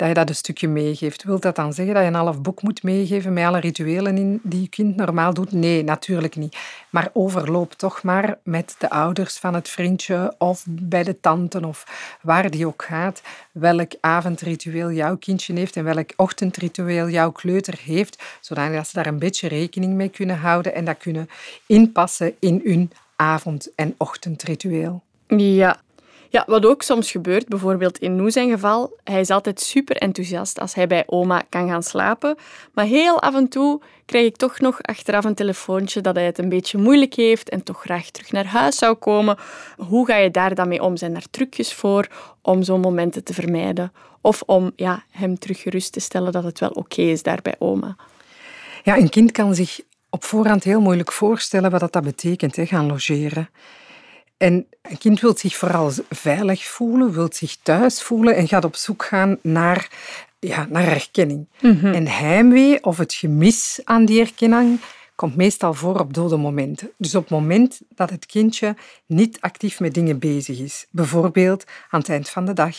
dat 0.00 0.08
je 0.08 0.14
dat 0.14 0.28
een 0.28 0.34
stukje 0.34 0.68
meegeeft. 0.68 1.24
Wil 1.24 1.40
dat 1.40 1.56
dan 1.56 1.72
zeggen 1.72 1.94
dat 1.94 2.02
je 2.02 2.08
een 2.08 2.14
half 2.14 2.40
boek 2.40 2.62
moet 2.62 2.82
meegeven 2.82 3.32
met 3.32 3.44
alle 3.44 3.60
rituelen 3.60 4.16
in 4.16 4.40
die 4.42 4.60
je 4.60 4.68
kind 4.68 4.96
normaal 4.96 5.34
doet? 5.34 5.52
Nee, 5.52 5.84
natuurlijk 5.84 6.36
niet. 6.36 6.56
Maar 6.90 7.10
overloop 7.12 7.72
toch 7.72 8.02
maar 8.02 8.38
met 8.42 8.74
de 8.78 8.90
ouders 8.90 9.36
van 9.36 9.54
het 9.54 9.68
vriendje 9.68 10.34
of 10.38 10.64
bij 10.68 11.02
de 11.02 11.20
tante 11.20 11.66
of 11.66 11.84
waar 12.22 12.50
die 12.50 12.66
ook 12.66 12.82
gaat, 12.82 13.22
welk 13.52 13.92
avondritueel 14.00 14.90
jouw 14.90 15.16
kindje 15.16 15.54
heeft 15.54 15.76
en 15.76 15.84
welk 15.84 16.10
ochtendritueel 16.16 17.08
jouw 17.08 17.30
kleuter 17.30 17.78
heeft, 17.84 18.22
zodat 18.40 18.88
ze 18.88 18.94
daar 18.94 19.06
een 19.06 19.18
beetje 19.18 19.48
rekening 19.48 19.94
mee 19.94 20.08
kunnen 20.08 20.38
houden 20.38 20.74
en 20.74 20.84
dat 20.84 20.96
kunnen 20.96 21.28
inpassen 21.66 22.34
in 22.38 22.60
hun 22.64 22.90
avond- 23.16 23.70
en 23.74 23.94
ochtendritueel. 23.96 25.02
Ja. 25.26 25.80
Ja, 26.32 26.44
wat 26.46 26.66
ook 26.66 26.82
soms 26.82 27.10
gebeurt, 27.10 27.48
bijvoorbeeld 27.48 27.98
in 27.98 28.16
Noe 28.16 28.30
zijn 28.30 28.50
geval, 28.50 28.96
hij 29.04 29.20
is 29.20 29.30
altijd 29.30 29.60
super 29.60 29.96
enthousiast 29.96 30.60
als 30.60 30.74
hij 30.74 30.86
bij 30.86 31.02
oma 31.06 31.42
kan 31.48 31.68
gaan 31.68 31.82
slapen. 31.82 32.36
Maar 32.74 32.84
heel 32.84 33.20
af 33.20 33.34
en 33.34 33.48
toe 33.48 33.80
krijg 34.06 34.26
ik 34.26 34.36
toch 34.36 34.58
nog 34.60 34.82
achteraf 34.82 35.24
een 35.24 35.34
telefoontje 35.34 36.00
dat 36.00 36.14
hij 36.14 36.24
het 36.24 36.38
een 36.38 36.48
beetje 36.48 36.78
moeilijk 36.78 37.14
heeft 37.14 37.48
en 37.48 37.62
toch 37.62 37.80
graag 37.80 38.10
terug 38.10 38.32
naar 38.32 38.46
huis 38.46 38.76
zou 38.76 38.94
komen. 38.94 39.36
Hoe 39.76 40.06
ga 40.06 40.16
je 40.16 40.30
daar 40.30 40.54
dan 40.54 40.68
mee 40.68 40.82
om? 40.82 40.96
Zijn 40.96 41.16
er 41.16 41.30
trucjes 41.30 41.74
voor 41.74 42.06
om 42.42 42.62
zo'n 42.62 42.80
momenten 42.80 43.24
te 43.24 43.34
vermijden? 43.34 43.92
Of 44.20 44.42
om 44.46 44.72
ja, 44.76 45.04
hem 45.10 45.38
terug 45.38 45.60
gerust 45.60 45.92
te 45.92 46.00
stellen 46.00 46.32
dat 46.32 46.44
het 46.44 46.58
wel 46.58 46.70
oké 46.70 47.02
is 47.02 47.22
daar 47.22 47.42
bij 47.42 47.54
oma? 47.58 47.96
Ja, 48.82 48.96
een 48.96 49.10
kind 49.10 49.32
kan 49.32 49.54
zich 49.54 49.80
op 50.10 50.24
voorhand 50.24 50.64
heel 50.64 50.80
moeilijk 50.80 51.12
voorstellen 51.12 51.70
wat 51.70 51.92
dat 51.92 52.04
betekent, 52.04 52.56
hè, 52.56 52.66
gaan 52.66 52.86
logeren. 52.86 53.48
En 54.40 54.66
een 54.82 54.98
kind 54.98 55.20
wil 55.20 55.36
zich 55.36 55.56
vooral 55.56 55.92
veilig 56.10 56.64
voelen, 56.64 57.12
wil 57.12 57.28
zich 57.32 57.56
thuis 57.62 58.02
voelen 58.02 58.36
en 58.36 58.48
gaat 58.48 58.64
op 58.64 58.76
zoek 58.76 59.04
gaan 59.04 59.38
naar, 59.42 59.88
ja, 60.38 60.66
naar 60.70 60.82
herkenning. 60.82 61.46
En 61.94 62.06
heimwee 62.06 62.84
of 62.84 62.98
het 62.98 63.14
gemis 63.14 63.80
aan 63.84 64.04
die 64.04 64.18
herkenning 64.18 64.80
komt 65.14 65.36
meestal 65.36 65.74
voor 65.74 65.98
op 65.98 66.14
dode 66.14 66.36
momenten. 66.36 66.90
Dus 66.96 67.14
op 67.14 67.22
het 67.22 67.30
moment 67.30 67.80
dat 67.94 68.10
het 68.10 68.26
kindje 68.26 68.76
niet 69.06 69.40
actief 69.40 69.80
met 69.80 69.94
dingen 69.94 70.18
bezig 70.18 70.58
is. 70.58 70.86
Bijvoorbeeld 70.90 71.64
aan 71.90 72.00
het 72.00 72.08
eind 72.08 72.28
van 72.28 72.44
de 72.44 72.52
dag, 72.52 72.76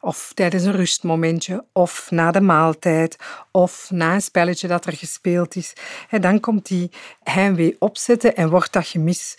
of 0.00 0.32
tijdens 0.34 0.64
een 0.64 0.76
rustmomentje, 0.76 1.64
of 1.72 2.10
na 2.10 2.30
de 2.30 2.40
maaltijd, 2.40 3.16
of 3.50 3.90
na 3.90 4.14
een 4.14 4.22
spelletje 4.22 4.68
dat 4.68 4.86
er 4.86 4.92
gespeeld 4.92 5.56
is. 5.56 5.72
Dan 6.20 6.40
komt 6.40 6.66
die 6.66 6.90
heimwee 7.22 7.76
opzetten 7.78 8.36
en 8.36 8.50
wordt 8.50 8.72
dat 8.72 8.86
gemis 8.86 9.36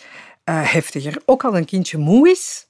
eh, 0.47 0.71
heftiger. 0.71 1.21
Ook 1.25 1.43
als 1.43 1.55
een 1.55 1.65
kindje 1.65 1.97
moe 1.97 2.29
is, 2.29 2.65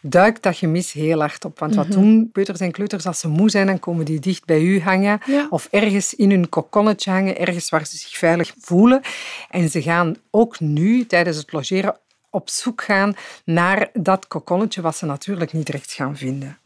duikt 0.00 0.42
dat 0.42 0.56
gemis 0.56 0.92
heel 0.92 1.18
hard 1.20 1.44
op. 1.44 1.58
Want 1.58 1.74
wat 1.74 1.90
doen 1.92 2.30
peuters 2.32 2.60
en 2.60 2.70
kleuters 2.72 3.06
als 3.06 3.18
ze 3.20 3.28
moe 3.28 3.50
zijn, 3.50 3.66
dan 3.66 3.78
komen 3.78 4.04
die 4.04 4.20
dicht 4.20 4.44
bij 4.44 4.60
u 4.60 4.80
hangen 4.80 5.20
Ja. 5.26 5.46
of 5.50 5.68
ergens 5.70 6.14
in 6.14 6.30
hun 6.30 6.48
kokonnetje 6.48 7.10
hangen, 7.10 7.38
ergens 7.38 7.68
waar 7.68 7.86
ze 7.86 7.96
zich 7.96 8.16
veilig 8.18 8.54
voelen. 8.60 9.00
En 9.50 9.68
ze 9.68 9.82
gaan 9.82 10.16
ook 10.30 10.60
nu 10.60 11.06
tijdens 11.06 11.36
het 11.36 11.52
logeren 11.52 11.96
op 12.30 12.50
zoek 12.50 12.82
gaan 12.82 13.14
naar 13.44 13.88
dat 13.92 14.26
kokonnetje 14.28 14.80
wat 14.80 14.96
ze 14.96 15.06
natuurlijk 15.06 15.52
niet 15.52 15.68
recht 15.68 15.92
gaan 15.92 16.16
vinden. 16.16 16.58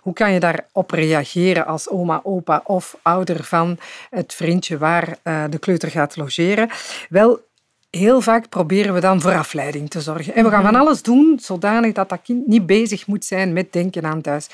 Hoe 0.00 0.12
kan 0.12 0.32
je 0.32 0.40
daarop 0.40 0.90
reageren 0.90 1.66
als 1.66 1.88
oma, 1.88 2.20
opa 2.22 2.62
of 2.64 2.96
ouder 3.02 3.44
van 3.44 3.78
het 4.10 4.34
vriendje 4.34 4.78
waar 4.78 5.18
eh, 5.22 5.44
de 5.50 5.58
kleuter 5.58 5.90
gaat 5.90 6.16
logeren? 6.16 6.70
Wel, 7.08 7.46
heel 7.90 8.20
vaak 8.20 8.48
proberen 8.48 8.94
we 8.94 9.00
dan 9.00 9.20
voor 9.20 9.34
afleiding 9.34 9.90
te 9.90 10.00
zorgen. 10.00 10.34
En 10.34 10.44
we 10.44 10.50
gaan 10.50 10.62
van 10.62 10.74
alles 10.74 11.02
doen 11.02 11.38
zodanig 11.42 11.92
dat 11.92 12.08
dat 12.08 12.22
kind 12.22 12.46
niet 12.46 12.66
bezig 12.66 13.06
moet 13.06 13.24
zijn 13.24 13.52
met 13.52 13.72
denken 13.72 14.04
aan 14.04 14.20
thuis. 14.20 14.48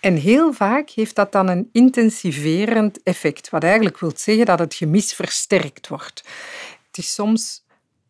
En 0.00 0.16
heel 0.16 0.52
vaak 0.52 0.90
heeft 0.90 1.14
dat 1.14 1.32
dan 1.32 1.48
een 1.48 1.68
intensiverend 1.72 3.02
effect, 3.02 3.50
wat 3.50 3.62
eigenlijk 3.62 3.98
wil 3.98 4.12
zeggen 4.14 4.46
dat 4.46 4.58
het 4.58 4.74
gemis 4.74 5.12
versterkt 5.12 5.88
wordt. 5.88 6.22
Het 6.86 6.98
is 6.98 7.14
soms 7.14 7.64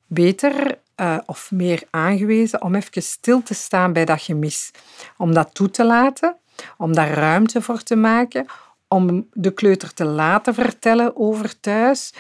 beter 0.07 0.79
eh, 0.95 1.19
of 1.27 1.51
meer 1.51 1.83
aangewezen 1.91 2.63
om 2.63 2.75
even 2.75 3.03
stil 3.03 3.43
te 3.43 3.55
staan 3.55 3.93
bij 3.93 4.05
dat 4.05 4.23
gemis. 4.23 4.71
Om 5.17 5.35
dat 5.35 5.55
toe 5.55 5.71
te 5.71 5.85
laten, 5.85 6.37
om 6.77 6.95
daar 6.95 7.11
ruimte 7.11 7.63
voor 7.63 7.83
te 7.83 7.97
maken, 7.97 8.47
om 8.89 9.29
de 9.33 9.51
kleuter 9.51 9.95
te 9.95 10.05
laten 10.05 10.55
vertellen 10.55 11.17
over 11.17 11.61
thuis. 11.61 12.13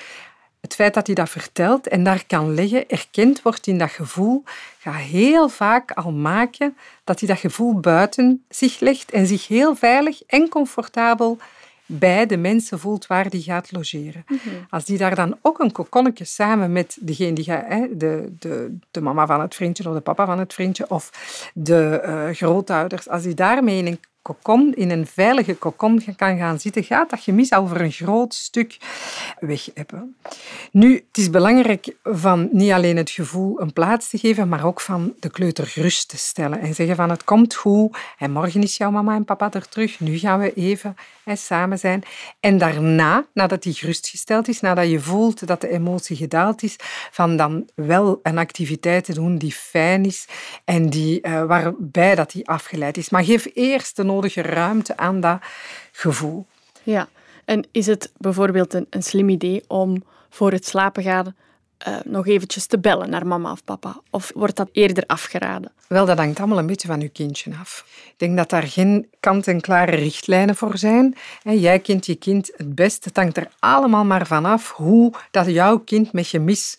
Het 0.66 0.74
feit 0.74 0.94
dat 0.94 1.06
hij 1.06 1.14
dat 1.14 1.28
vertelt 1.28 1.88
en 1.88 2.04
daar 2.04 2.24
kan 2.26 2.54
leggen, 2.54 2.88
erkend 2.88 3.42
wordt 3.42 3.66
in 3.66 3.78
dat 3.78 3.90
gevoel, 3.90 4.42
gaat 4.78 4.94
heel 4.94 5.48
vaak 5.48 5.90
al 5.90 6.12
maken 6.12 6.76
dat 7.04 7.20
hij 7.20 7.28
dat 7.28 7.38
gevoel 7.38 7.80
buiten 7.80 8.44
zich 8.48 8.80
legt 8.80 9.10
en 9.10 9.26
zich 9.26 9.48
heel 9.48 9.76
veilig 9.76 10.22
en 10.22 10.48
comfortabel 10.48 11.38
bij 11.86 12.26
de 12.26 12.36
mensen 12.36 12.78
voelt 12.78 13.06
waar 13.06 13.30
die 13.30 13.42
gaat 13.42 13.72
logeren. 13.72 14.24
Als 14.70 14.84
die 14.84 14.98
daar 14.98 15.14
dan 15.14 15.38
ook 15.42 15.58
een 15.58 15.72
kokonnetje 15.72 16.24
samen 16.24 16.72
met 16.72 16.96
degene 17.00 17.32
die 17.32 17.44
gaat, 17.44 17.64
hè, 17.68 17.96
de, 17.96 18.34
de, 18.38 18.76
de 18.90 19.00
mama 19.00 19.26
van 19.26 19.40
het 19.40 19.54
vriendje 19.54 19.88
of 19.88 19.94
de 19.94 20.00
papa 20.00 20.26
van 20.26 20.38
het 20.38 20.54
vriendje 20.54 20.90
of 20.90 21.10
de 21.54 22.00
eh, 22.00 22.28
grootouders, 22.28 23.08
als 23.08 23.22
die 23.22 23.34
daarmee 23.34 23.78
in 23.78 23.86
een 23.86 24.00
kokon, 24.26 24.74
in 24.74 24.90
een 24.90 25.06
veilige 25.06 25.54
kokon 25.54 26.02
kan 26.16 26.38
gaan 26.38 26.60
zitten, 26.60 26.84
gaat 26.84 27.10
dat 27.10 27.20
gemis 27.20 27.50
al 27.50 27.66
voor 27.66 27.80
een 27.80 27.92
groot 27.92 28.34
stuk 28.34 28.76
weg 29.40 29.68
hebben. 29.74 30.16
Nu, 30.72 30.94
het 30.94 31.18
is 31.18 31.30
belangrijk 31.30 31.96
van 32.02 32.48
niet 32.52 32.72
alleen 32.72 32.96
het 32.96 33.10
gevoel 33.10 33.60
een 33.60 33.72
plaats 33.72 34.08
te 34.08 34.18
geven, 34.18 34.48
maar 34.48 34.64
ook 34.64 34.80
van 34.80 35.14
de 35.20 35.30
kleuter 35.30 35.66
gerust 35.66 36.08
te 36.08 36.18
stellen 36.18 36.60
en 36.60 36.74
zeggen 36.74 36.96
van 36.96 37.10
het 37.10 37.24
komt 37.24 37.54
goed 37.54 37.96
en 38.18 38.30
morgen 38.30 38.62
is 38.62 38.76
jouw 38.76 38.90
mama 38.90 39.14
en 39.14 39.24
papa 39.24 39.52
er 39.52 39.68
terug, 39.68 40.00
nu 40.00 40.18
gaan 40.18 40.38
we 40.38 40.54
even 40.54 40.96
hè, 41.24 41.36
samen 41.36 41.78
zijn. 41.78 42.02
En 42.40 42.58
daarna, 42.58 43.26
nadat 43.34 43.62
die 43.62 43.72
gerustgesteld 43.72 44.48
is, 44.48 44.60
nadat 44.60 44.90
je 44.90 45.00
voelt 45.00 45.46
dat 45.46 45.60
de 45.60 45.68
emotie 45.68 46.16
gedaald 46.16 46.62
is, 46.62 46.76
van 47.10 47.36
dan 47.36 47.68
wel 47.74 48.20
een 48.22 48.38
activiteit 48.38 49.04
te 49.04 49.14
doen 49.14 49.38
die 49.38 49.52
fijn 49.52 50.04
is 50.04 50.28
en 50.64 50.90
die, 50.90 51.26
uh, 51.26 51.44
waarbij 51.44 52.14
dat 52.14 52.30
die 52.30 52.48
afgeleid 52.48 52.96
is. 52.96 53.10
Maar 53.10 53.24
geef 53.24 53.46
eerst 53.54 53.96
de 53.96 54.04
nodige 54.16 54.42
ruimte 54.42 54.96
aan 54.96 55.20
dat 55.20 55.38
gevoel. 55.92 56.46
Ja, 56.82 57.08
en 57.44 57.66
is 57.72 57.86
het 57.86 58.12
bijvoorbeeld 58.16 58.74
een, 58.74 58.86
een 58.90 59.02
slim 59.02 59.28
idee 59.28 59.64
om 59.68 60.02
voor 60.30 60.52
het 60.52 60.66
slapen 60.66 61.02
gaan 61.02 61.34
uh, 61.88 61.96
nog 62.04 62.26
eventjes 62.26 62.66
te 62.66 62.78
bellen 62.78 63.10
naar 63.10 63.26
mama 63.26 63.50
of 63.52 63.64
papa? 63.64 64.00
Of 64.10 64.30
wordt 64.34 64.56
dat 64.56 64.68
eerder 64.72 65.04
afgeraden? 65.06 65.72
Wel, 65.88 66.06
dat 66.06 66.18
hangt 66.18 66.38
allemaal 66.38 66.58
een 66.58 66.66
beetje 66.66 66.88
van 66.88 67.00
je 67.00 67.08
kindje 67.08 67.52
af. 67.60 67.84
Ik 68.06 68.14
denk 68.16 68.36
dat 68.36 68.50
daar 68.50 68.62
geen 68.62 69.08
kant-en-klare 69.20 69.96
richtlijnen 69.96 70.56
voor 70.56 70.78
zijn. 70.78 71.14
Jij 71.42 71.78
kent 71.80 72.06
je 72.06 72.14
kind 72.14 72.50
het 72.56 72.74
best. 72.74 73.04
Het 73.04 73.16
hangt 73.16 73.36
er 73.36 73.48
allemaal 73.58 74.04
maar 74.04 74.26
vanaf 74.26 74.72
hoe 74.72 75.12
dat 75.30 75.46
jouw 75.46 75.78
kind 75.78 76.12
met 76.12 76.26
gemis 76.26 76.78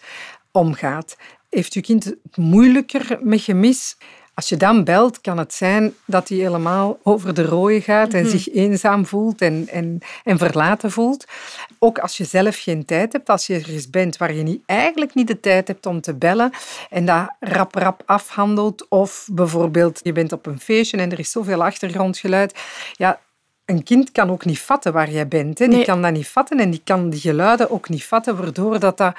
omgaat. 0.51 1.17
Heeft 1.49 1.73
je 1.73 1.81
kind 1.81 2.03
het 2.03 2.37
moeilijker 2.37 3.19
met 3.21 3.41
gemis? 3.41 3.97
Als 4.37 4.49
je 4.49 4.57
dan 4.57 4.83
belt, 4.83 5.21
kan 5.21 5.37
het 5.37 5.53
zijn 5.53 5.93
dat 6.05 6.29
hij 6.29 6.37
helemaal 6.37 6.99
over 7.03 7.33
de 7.33 7.45
rooien 7.45 7.81
gaat 7.81 8.13
en 8.13 8.29
zich 8.29 8.49
eenzaam 8.49 9.05
voelt 9.05 9.41
en, 9.41 9.67
en, 9.71 9.99
en 10.23 10.37
verlaten 10.37 10.91
voelt. 10.91 11.25
Ook 11.79 11.99
als 11.99 12.17
je 12.17 12.23
zelf 12.23 12.57
geen 12.57 12.85
tijd 12.85 13.13
hebt, 13.13 13.29
als 13.29 13.47
je 13.47 13.53
ergens 13.53 13.89
bent 13.89 14.17
waar 14.17 14.33
je 14.33 14.43
niet, 14.43 14.61
eigenlijk 14.65 15.13
niet 15.13 15.27
de 15.27 15.39
tijd 15.39 15.67
hebt 15.67 15.85
om 15.85 16.01
te 16.01 16.13
bellen 16.13 16.51
en 16.89 17.05
dat 17.05 17.29
rap 17.39 17.75
rap 17.75 18.01
afhandelt. 18.05 18.87
Of 18.87 19.27
bijvoorbeeld, 19.31 19.99
je 20.03 20.11
bent 20.11 20.31
op 20.31 20.45
een 20.45 20.59
feestje 20.59 20.97
en 20.97 21.11
er 21.11 21.19
is 21.19 21.31
zoveel 21.31 21.63
achtergrondgeluid. 21.63 22.59
Ja, 22.93 23.19
een 23.65 23.83
kind 23.83 24.11
kan 24.11 24.29
ook 24.29 24.45
niet 24.45 24.59
vatten 24.59 24.93
waar 24.93 25.09
jij 25.11 25.27
bent. 25.27 25.59
Hè. 25.59 25.65
Die 25.67 25.75
Nee. 25.75 25.85
kan 25.85 26.01
dat 26.01 26.11
niet 26.13 26.27
vatten 26.27 26.59
en 26.59 26.69
die 26.71 26.81
kan 26.83 27.09
die 27.09 27.19
geluiden 27.19 27.69
ook 27.71 27.89
niet 27.89 28.05
vatten, 28.05 28.37
waardoor 28.37 28.79
dat, 28.79 28.97
dat 28.97 29.15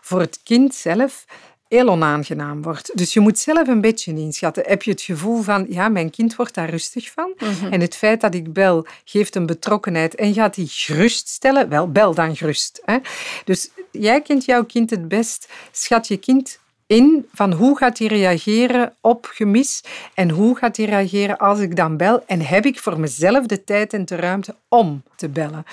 voor 0.00 0.20
het 0.20 0.40
kind 0.44 0.74
zelf 0.74 1.24
heel 1.70 1.88
onaangenaam 1.88 2.62
wordt. 2.62 2.90
Dus 2.94 3.12
je 3.12 3.20
moet 3.20 3.38
zelf 3.38 3.68
een 3.68 3.80
beetje 3.80 4.14
inschatten. 4.14 4.62
Heb 4.66 4.82
je 4.82 4.90
het 4.90 5.00
gevoel 5.00 5.42
van, 5.42 5.66
ja, 5.68 5.88
mijn 5.88 6.10
kind 6.10 6.36
wordt 6.36 6.54
daar 6.54 6.70
rustig 6.70 7.10
van. 7.10 7.32
Mhm. 7.38 7.72
En 7.72 7.80
het 7.80 7.96
feit 7.96 8.20
dat 8.20 8.34
ik 8.34 8.52
bel, 8.52 8.86
geeft 9.04 9.34
een 9.34 9.46
betrokkenheid 9.46 10.14
en 10.14 10.34
gaat 10.34 10.54
die 10.54 10.68
geruststellen. 10.68 11.68
Wel, 11.68 11.90
bel 11.90 12.14
dan 12.14 12.36
gerust. 12.36 12.82
Hè? 12.84 12.98
Dus 13.44 13.70
jij 13.90 14.22
kent 14.22 14.44
jouw 14.44 14.64
kind 14.64 14.90
het 14.90 15.08
best. 15.08 15.48
Schat 15.70 16.08
je 16.08 16.16
kind 16.16 16.58
in 16.86 17.28
van 17.32 17.52
hoe 17.52 17.76
gaat 17.76 17.98
hij 17.98 18.06
reageren 18.06 18.94
op 19.00 19.28
gemis 19.32 19.82
en 20.14 20.30
hoe 20.30 20.56
gaat 20.56 20.76
hij 20.76 20.86
reageren 20.86 21.38
als 21.38 21.58
ik 21.58 21.76
dan 21.76 21.96
bel 21.96 22.22
en 22.26 22.40
heb 22.40 22.66
ik 22.66 22.78
voor 22.78 23.00
mezelf 23.00 23.46
de 23.46 23.64
tijd 23.64 23.92
en 23.92 24.04
de 24.04 24.16
ruimte 24.16 24.54
om 24.68 25.02
te 25.16 25.28
bellen. 25.28 25.64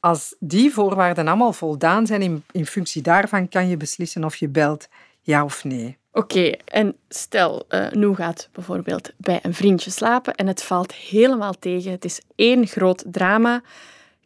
Als 0.00 0.34
die 0.38 0.72
voorwaarden 0.72 1.28
allemaal 1.28 1.52
voldaan 1.52 2.06
zijn, 2.06 2.22
in, 2.22 2.44
in 2.50 2.66
functie 2.66 3.02
daarvan 3.02 3.48
kan 3.48 3.68
je 3.68 3.76
beslissen 3.76 4.24
of 4.24 4.36
je 4.36 4.48
belt 4.48 4.88
ja 5.20 5.44
of 5.44 5.64
nee. 5.64 5.98
Oké, 6.12 6.50
en 6.64 6.96
stel, 7.08 7.64
uh, 7.68 7.90
Nu 7.90 8.14
gaat 8.14 8.48
bijvoorbeeld 8.52 9.10
bij 9.16 9.38
een 9.42 9.54
vriendje 9.54 9.90
slapen 9.90 10.34
en 10.34 10.46
het 10.46 10.62
valt 10.62 10.92
helemaal 10.92 11.54
tegen. 11.58 11.90
Het 11.90 12.04
is 12.04 12.20
één 12.34 12.66
groot 12.66 13.04
drama. 13.06 13.62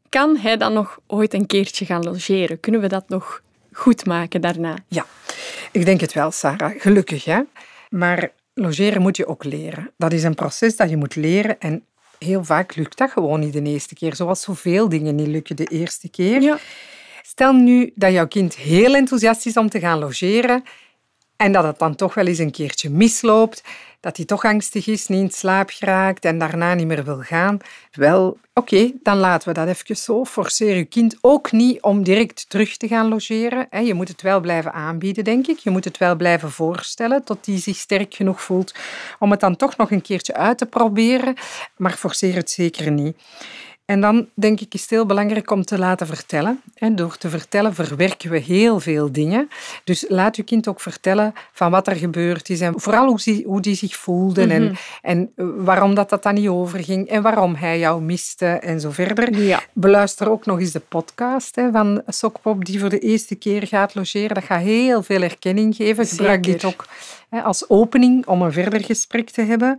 Kan 0.08 0.36
hij 0.36 0.56
dan 0.56 0.72
nog 0.72 0.98
ooit 1.06 1.34
een 1.34 1.46
keertje 1.46 1.84
gaan 1.84 2.04
logeren? 2.04 2.60
Kunnen 2.60 2.80
we 2.80 2.86
dat 2.86 3.08
nog 3.08 3.42
goed 3.72 4.06
maken 4.06 4.40
daarna? 4.40 4.76
Ja, 4.88 5.06
ik 5.72 5.84
denk 5.84 6.00
het 6.00 6.12
wel, 6.12 6.30
Sarah. 6.30 6.80
Gelukkig, 6.80 7.24
hè? 7.24 7.40
Maar 7.90 8.30
logeren 8.54 9.02
moet 9.02 9.16
je 9.16 9.26
ook 9.26 9.44
leren. 9.44 9.92
Dat 9.96 10.12
is 10.12 10.22
een 10.22 10.34
proces 10.34 10.76
dat 10.76 10.90
je 10.90 10.96
moet 10.96 11.16
leren 11.16 11.60
en 11.60 11.84
heel 12.18 12.44
vaak 12.44 12.74
lukt 12.74 12.98
dat 12.98 13.10
gewoon 13.10 13.40
niet 13.40 13.52
de 13.52 13.62
eerste 13.62 13.94
keer. 13.94 14.14
Zoals 14.14 14.40
zoveel 14.40 14.88
dingen 14.88 15.14
niet 15.14 15.26
lukken 15.26 15.56
de 15.56 15.66
eerste 15.66 16.08
keer. 16.08 16.40
Ja. 16.40 16.58
Stel 17.22 17.52
nu 17.52 17.92
dat 17.94 18.12
jouw 18.12 18.28
kind 18.28 18.56
heel 18.56 18.94
enthousiast 18.94 19.46
is 19.46 19.56
om 19.56 19.68
te 19.68 19.80
gaan 19.80 19.98
logeren 19.98 20.62
en 21.36 21.52
dat 21.52 21.64
het 21.64 21.78
dan 21.78 21.94
toch 21.94 22.14
wel 22.14 22.26
eens 22.26 22.38
een 22.38 22.50
keertje 22.50 22.90
misloopt, 22.90 23.62
dat 24.00 24.16
hij 24.16 24.26
toch 24.26 24.44
angstig 24.44 24.86
is, 24.86 25.06
niet 25.06 25.20
in 25.20 25.30
slaap 25.30 25.70
geraakt 25.70 26.24
en 26.24 26.38
daarna 26.38 26.74
niet 26.74 26.86
meer 26.86 27.04
wil 27.04 27.20
gaan. 27.20 27.58
Wel, 27.92 28.38
oké, 28.54 28.92
dan 29.02 29.16
laten 29.16 29.48
we 29.48 29.54
dat 29.54 29.68
even 29.68 29.96
zo. 29.96 30.24
Forceer 30.24 30.76
je 30.76 30.84
kind 30.84 31.16
ook 31.20 31.52
niet 31.52 31.82
om 31.82 32.02
direct 32.02 32.44
terug 32.48 32.76
te 32.76 32.88
gaan 32.88 33.08
logeren. 33.08 33.84
Je 33.84 33.94
moet 33.94 34.08
het 34.08 34.22
wel 34.22 34.40
blijven 34.40 34.72
aanbieden, 34.72 35.24
denk 35.24 35.46
ik. 35.46 35.58
Je 35.58 35.70
moet 35.70 35.84
het 35.84 35.98
wel 35.98 36.16
blijven 36.16 36.50
voorstellen 36.50 37.24
tot 37.24 37.46
hij 37.46 37.58
zich 37.58 37.76
sterk 37.76 38.14
genoeg 38.14 38.42
voelt 38.42 38.74
om 39.18 39.30
het 39.30 39.40
dan 39.40 39.56
toch 39.56 39.76
nog 39.76 39.90
een 39.90 40.02
keertje 40.02 40.34
uit 40.34 40.58
te 40.58 40.66
proberen. 40.66 41.34
Maar 41.76 41.92
forceer 41.92 42.34
het 42.34 42.50
zeker 42.50 42.90
niet. 42.90 43.16
En 43.84 44.00
dan 44.00 44.28
denk 44.34 44.60
ik 44.60 44.74
is 44.74 44.80
het 44.80 44.90
heel 44.90 45.06
belangrijk 45.06 45.50
om 45.50 45.64
te 45.64 45.78
laten 45.78 46.06
vertellen. 46.06 46.60
En 46.74 46.96
door 46.96 47.16
te 47.16 47.28
vertellen 47.28 47.74
verwerken 47.74 48.30
we 48.30 48.38
heel 48.38 48.80
veel 48.80 49.12
dingen. 49.12 49.48
Dus 49.84 50.04
laat 50.08 50.36
je 50.36 50.42
kind 50.42 50.68
ook 50.68 50.80
vertellen 50.80 51.32
van 51.52 51.70
wat 51.70 51.86
er 51.86 51.96
gebeurd 51.96 52.48
is 52.48 52.60
en 52.60 52.80
vooral 52.80 53.06
hoe 53.06 53.18
die, 53.24 53.44
hoe 53.46 53.60
die 53.60 53.74
zich 53.74 53.96
voelde 53.96 54.42
en, 54.46 54.62
Mhm. 54.64 54.74
en 55.02 55.32
waarom 55.56 55.94
dat, 55.94 56.10
dat 56.10 56.22
dan 56.22 56.34
niet 56.34 56.48
overging 56.48 57.08
en 57.08 57.22
waarom 57.22 57.54
hij 57.54 57.78
jou 57.78 58.02
miste 58.02 58.46
en 58.46 58.80
zo 58.80 58.90
verder. 58.90 59.38
Ja. 59.38 59.62
Beluister 59.72 60.30
ook 60.30 60.46
nog 60.46 60.60
eens 60.60 60.72
de 60.72 60.80
podcast 60.80 61.56
hè, 61.56 61.70
van 61.70 62.02
Sokpop 62.06 62.64
die 62.64 62.80
voor 62.80 62.88
de 62.90 62.98
eerste 62.98 63.34
keer 63.34 63.66
gaat 63.66 63.94
logeren. 63.94 64.34
Dat 64.34 64.44
gaat 64.44 64.62
heel 64.62 65.02
veel 65.02 65.22
erkenning 65.22 65.76
geven. 65.76 66.06
Gebruik 66.06 66.42
dit 66.42 66.64
ook 66.64 66.86
hè, 67.28 67.42
als 67.42 67.68
opening 67.68 68.26
om 68.26 68.42
een 68.42 68.52
verder 68.52 68.84
gesprek 68.84 69.30
te 69.30 69.42
hebben. 69.42 69.78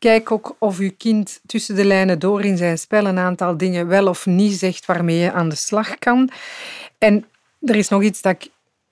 Kijk 0.00 0.30
ook 0.30 0.56
of 0.58 0.78
uw 0.78 0.90
kind 0.98 1.40
tussen 1.46 1.74
de 1.74 1.84
lijnen 1.84 2.18
door 2.18 2.44
in 2.44 2.56
zijn 2.56 2.78
spel 2.78 3.06
een 3.06 3.18
aantal 3.18 3.56
dingen 3.56 3.86
wel 3.86 4.06
of 4.06 4.26
niet 4.26 4.58
zegt 4.58 4.86
waarmee 4.86 5.16
je 5.16 5.32
aan 5.32 5.48
de 5.48 5.54
slag 5.54 5.98
kan. 5.98 6.30
En 6.98 7.24
er 7.60 7.76
is 7.76 7.88
nog 7.88 8.02
iets 8.02 8.22
dat 8.22 8.32
ik 8.32 8.50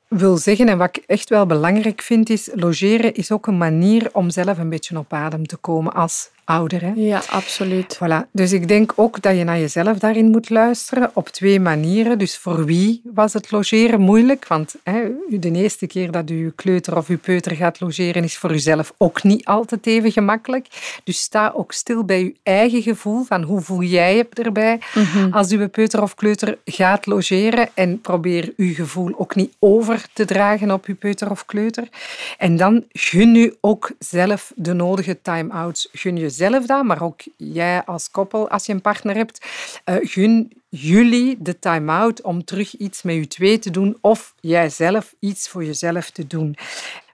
wil 0.08 0.36
zeggen 0.36 0.68
en 0.68 0.78
wat 0.78 0.96
ik 0.96 1.04
echt 1.06 1.28
wel 1.28 1.46
belangrijk 1.46 2.02
vind, 2.02 2.30
is 2.30 2.48
logeren 2.54 3.14
is 3.14 3.32
ook 3.32 3.46
een 3.46 3.58
manier 3.58 4.08
om 4.12 4.30
zelf 4.30 4.58
een 4.58 4.68
beetje 4.68 4.98
op 4.98 5.12
adem 5.12 5.46
te 5.46 5.56
komen 5.56 5.92
als 5.92 6.30
ouder. 6.48 6.82
Hè? 6.82 6.92
Ja, 6.94 7.22
absoluut. 7.28 7.96
Voilà. 7.96 8.30
Dus 8.32 8.52
ik 8.52 8.68
denk 8.68 8.92
ook 8.94 9.22
dat 9.22 9.36
je 9.36 9.44
naar 9.44 9.58
jezelf 9.58 9.98
daarin 9.98 10.30
moet 10.30 10.50
luisteren 10.50 11.10
op 11.14 11.28
twee 11.28 11.60
manieren. 11.60 12.18
Dus 12.18 12.36
voor 12.36 12.64
wie 12.64 13.02
was 13.04 13.32
het 13.32 13.50
logeren 13.50 14.00
moeilijk? 14.00 14.46
Want 14.46 14.74
hè, 14.82 15.08
de 15.28 15.52
eerste 15.52 15.86
keer 15.86 16.10
dat 16.10 16.30
u 16.30 16.52
kleuter 16.56 16.96
of 16.96 17.08
uw 17.08 17.18
peuter 17.18 17.56
gaat 17.56 17.80
logeren 17.80 18.24
is 18.24 18.36
voor 18.36 18.52
uzelf 18.52 18.94
ook 18.96 19.22
niet 19.22 19.44
altijd 19.44 19.86
even 19.86 20.12
gemakkelijk. 20.12 20.66
Dus 21.04 21.20
sta 21.20 21.52
ook 21.56 21.72
stil 21.72 22.04
bij 22.04 22.20
uw 22.20 22.32
eigen 22.42 22.82
gevoel 22.82 23.24
van 23.24 23.42
hoe 23.42 23.60
voel 23.60 23.82
jij 23.82 24.16
je 24.16 24.26
erbij 24.32 24.78
als 25.30 25.50
uw 25.50 25.68
peuter 25.68 26.02
of 26.02 26.14
kleuter 26.14 26.58
gaat 26.64 27.06
logeren 27.06 27.68
en 27.74 28.00
probeer 28.00 28.52
uw 28.56 28.74
gevoel 28.74 29.12
ook 29.16 29.34
niet 29.34 29.52
over 29.58 30.06
te 30.12 30.24
dragen 30.24 30.70
op 30.70 30.84
uw 30.86 30.96
peuter 30.96 31.30
of 31.30 31.46
kleuter. 31.46 31.88
En 32.38 32.56
dan 32.56 32.84
gun 32.92 33.34
u 33.34 33.54
ook 33.60 33.90
zelf 33.98 34.52
de 34.56 34.72
nodige 34.72 35.18
time-outs. 35.22 35.88
Gun 35.92 36.16
jezelf 36.38 36.66
dat, 36.66 36.84
maar 36.84 37.02
ook 37.02 37.20
jij 37.36 37.84
als 37.84 38.10
koppel, 38.10 38.48
als 38.48 38.66
je 38.66 38.72
een 38.72 38.80
partner 38.80 39.14
hebt, 39.14 39.46
eh, 39.84 39.96
gun 40.00 40.52
jullie 40.68 41.36
de 41.38 41.58
time-out 41.58 42.22
om 42.22 42.44
terug 42.44 42.76
iets 42.76 43.02
met 43.02 43.14
je 43.14 43.26
twee 43.26 43.58
te 43.58 43.70
doen 43.70 43.98
of 44.00 44.34
jijzelf 44.40 45.14
iets 45.18 45.48
voor 45.48 45.64
jezelf 45.64 46.10
te 46.10 46.26
doen. 46.26 46.56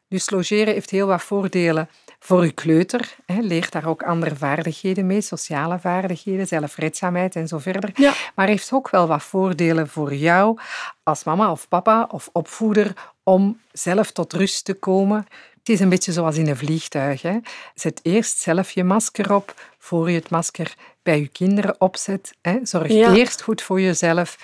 Dus 0.08 0.30
logeren 0.30 0.74
heeft 0.74 0.90
heel 0.90 1.06
wat 1.06 1.22
voordelen 1.22 1.88
voor 2.18 2.44
je 2.44 2.52
kleuter. 2.52 3.14
Hè. 3.26 3.40
Leert 3.40 3.72
daar 3.72 3.86
ook 3.86 4.02
andere 4.02 4.36
vaardigheden 4.36 5.06
mee, 5.06 5.20
sociale 5.20 5.78
vaardigheden, 5.78 6.46
zelfredzaamheid 6.46 7.36
en 7.36 7.48
zo 7.48 7.58
verder. 7.58 7.90
Ja. 7.94 8.12
Maar 8.34 8.46
heeft 8.46 8.72
ook 8.72 8.90
wel 8.90 9.06
wat 9.06 9.22
voordelen 9.22 9.88
voor 9.88 10.14
jou 10.14 10.58
als 11.02 11.24
mama 11.24 11.50
of 11.50 11.68
papa 11.68 12.08
of 12.10 12.28
opvoeder 12.32 12.92
om 13.22 13.60
zelf 13.72 14.10
tot 14.10 14.32
rust 14.32 14.64
te 14.64 14.74
komen. 14.74 15.26
Het 15.64 15.74
is 15.74 15.80
een 15.80 15.88
beetje 15.88 16.12
zoals 16.12 16.36
in 16.36 16.48
een 16.48 16.56
vliegtuig. 16.56 17.22
Hè. 17.22 17.38
Zet 17.74 18.00
eerst 18.02 18.38
zelf 18.38 18.70
je 18.70 18.84
masker 18.84 19.34
op 19.34 19.54
voor 19.78 20.10
je 20.10 20.18
het 20.18 20.30
masker 20.30 20.74
bij 21.02 21.20
je 21.20 21.28
kinderen 21.28 21.80
opzet. 21.80 22.34
Hè. 22.42 22.58
Zorg 22.62 22.88
Ja. 22.88 23.14
eerst 23.14 23.42
goed 23.42 23.62
voor 23.62 23.80
jezelf 23.80 24.38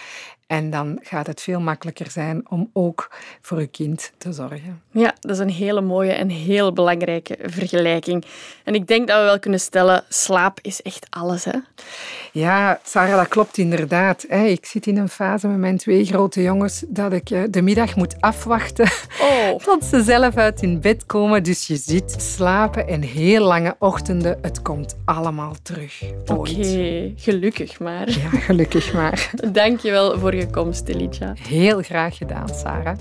en 0.50 0.70
dan 0.70 0.98
gaat 1.02 1.26
het 1.26 1.40
veel 1.40 1.60
makkelijker 1.60 2.10
zijn 2.10 2.42
om 2.48 2.70
ook 2.72 3.10
voor 3.40 3.60
je 3.60 3.66
kind 3.66 4.12
te 4.18 4.32
zorgen. 4.32 4.82
Ja, 4.90 5.14
dat 5.20 5.30
is 5.30 5.38
een 5.38 5.50
hele 5.50 5.80
mooie 5.80 6.12
en 6.12 6.28
heel 6.28 6.72
belangrijke 6.72 7.38
vergelijking. 7.42 8.24
En 8.64 8.74
ik 8.74 8.86
denk 8.86 9.08
dat 9.08 9.18
we 9.18 9.24
wel 9.24 9.38
kunnen 9.38 9.60
stellen, 9.60 10.04
slaap 10.08 10.58
is 10.62 10.82
echt 10.82 11.06
alles. 11.10 11.44
Hè? 11.44 11.58
Ja, 12.32 12.80
Sarah, 12.84 13.16
dat 13.16 13.28
klopt 13.28 13.58
inderdaad. 13.58 14.30
Ik 14.30 14.66
zit 14.66 14.86
in 14.86 14.96
een 14.96 15.08
fase 15.08 15.48
met 15.48 15.58
mijn 15.58 15.76
twee 15.76 16.04
grote 16.04 16.42
jongens 16.42 16.84
dat 16.88 17.12
ik 17.12 17.30
eh, 17.30 17.42
de 17.50 17.62
middag 17.62 17.96
moet 17.96 18.20
afwachten 18.20 18.88
Oh, 19.20 19.56
tot 19.64 19.84
ze 19.84 20.02
zelf 20.02 20.36
uit 20.36 20.60
hun 20.60 20.80
bed 20.80 21.06
komen. 21.06 21.42
Dus 21.42 21.66
je 21.66 21.76
ziet 21.76 22.14
slapen 22.18 22.88
en 22.88 23.02
heel 23.02 23.44
lange 23.44 23.76
ochtenden. 23.78 24.38
Het 24.42 24.62
komt 24.62 24.96
allemaal 25.04 25.54
terug. 25.62 26.02
oké. 26.26 27.12
Gelukkig 27.16 27.80
maar. 27.80 28.08
Ja, 28.08 28.38
gelukkig 28.38 28.92
maar. 28.92 29.30
Dank 29.52 29.80
je 29.80 29.90
wel 29.90 30.18
voor 30.18 30.38
je 30.40 30.50
komst, 30.50 30.88
Elitja. 30.88 31.34
Heel 31.48 31.82
graag 31.82 32.16
gedaan, 32.16 32.48
Sarah. 32.48 32.96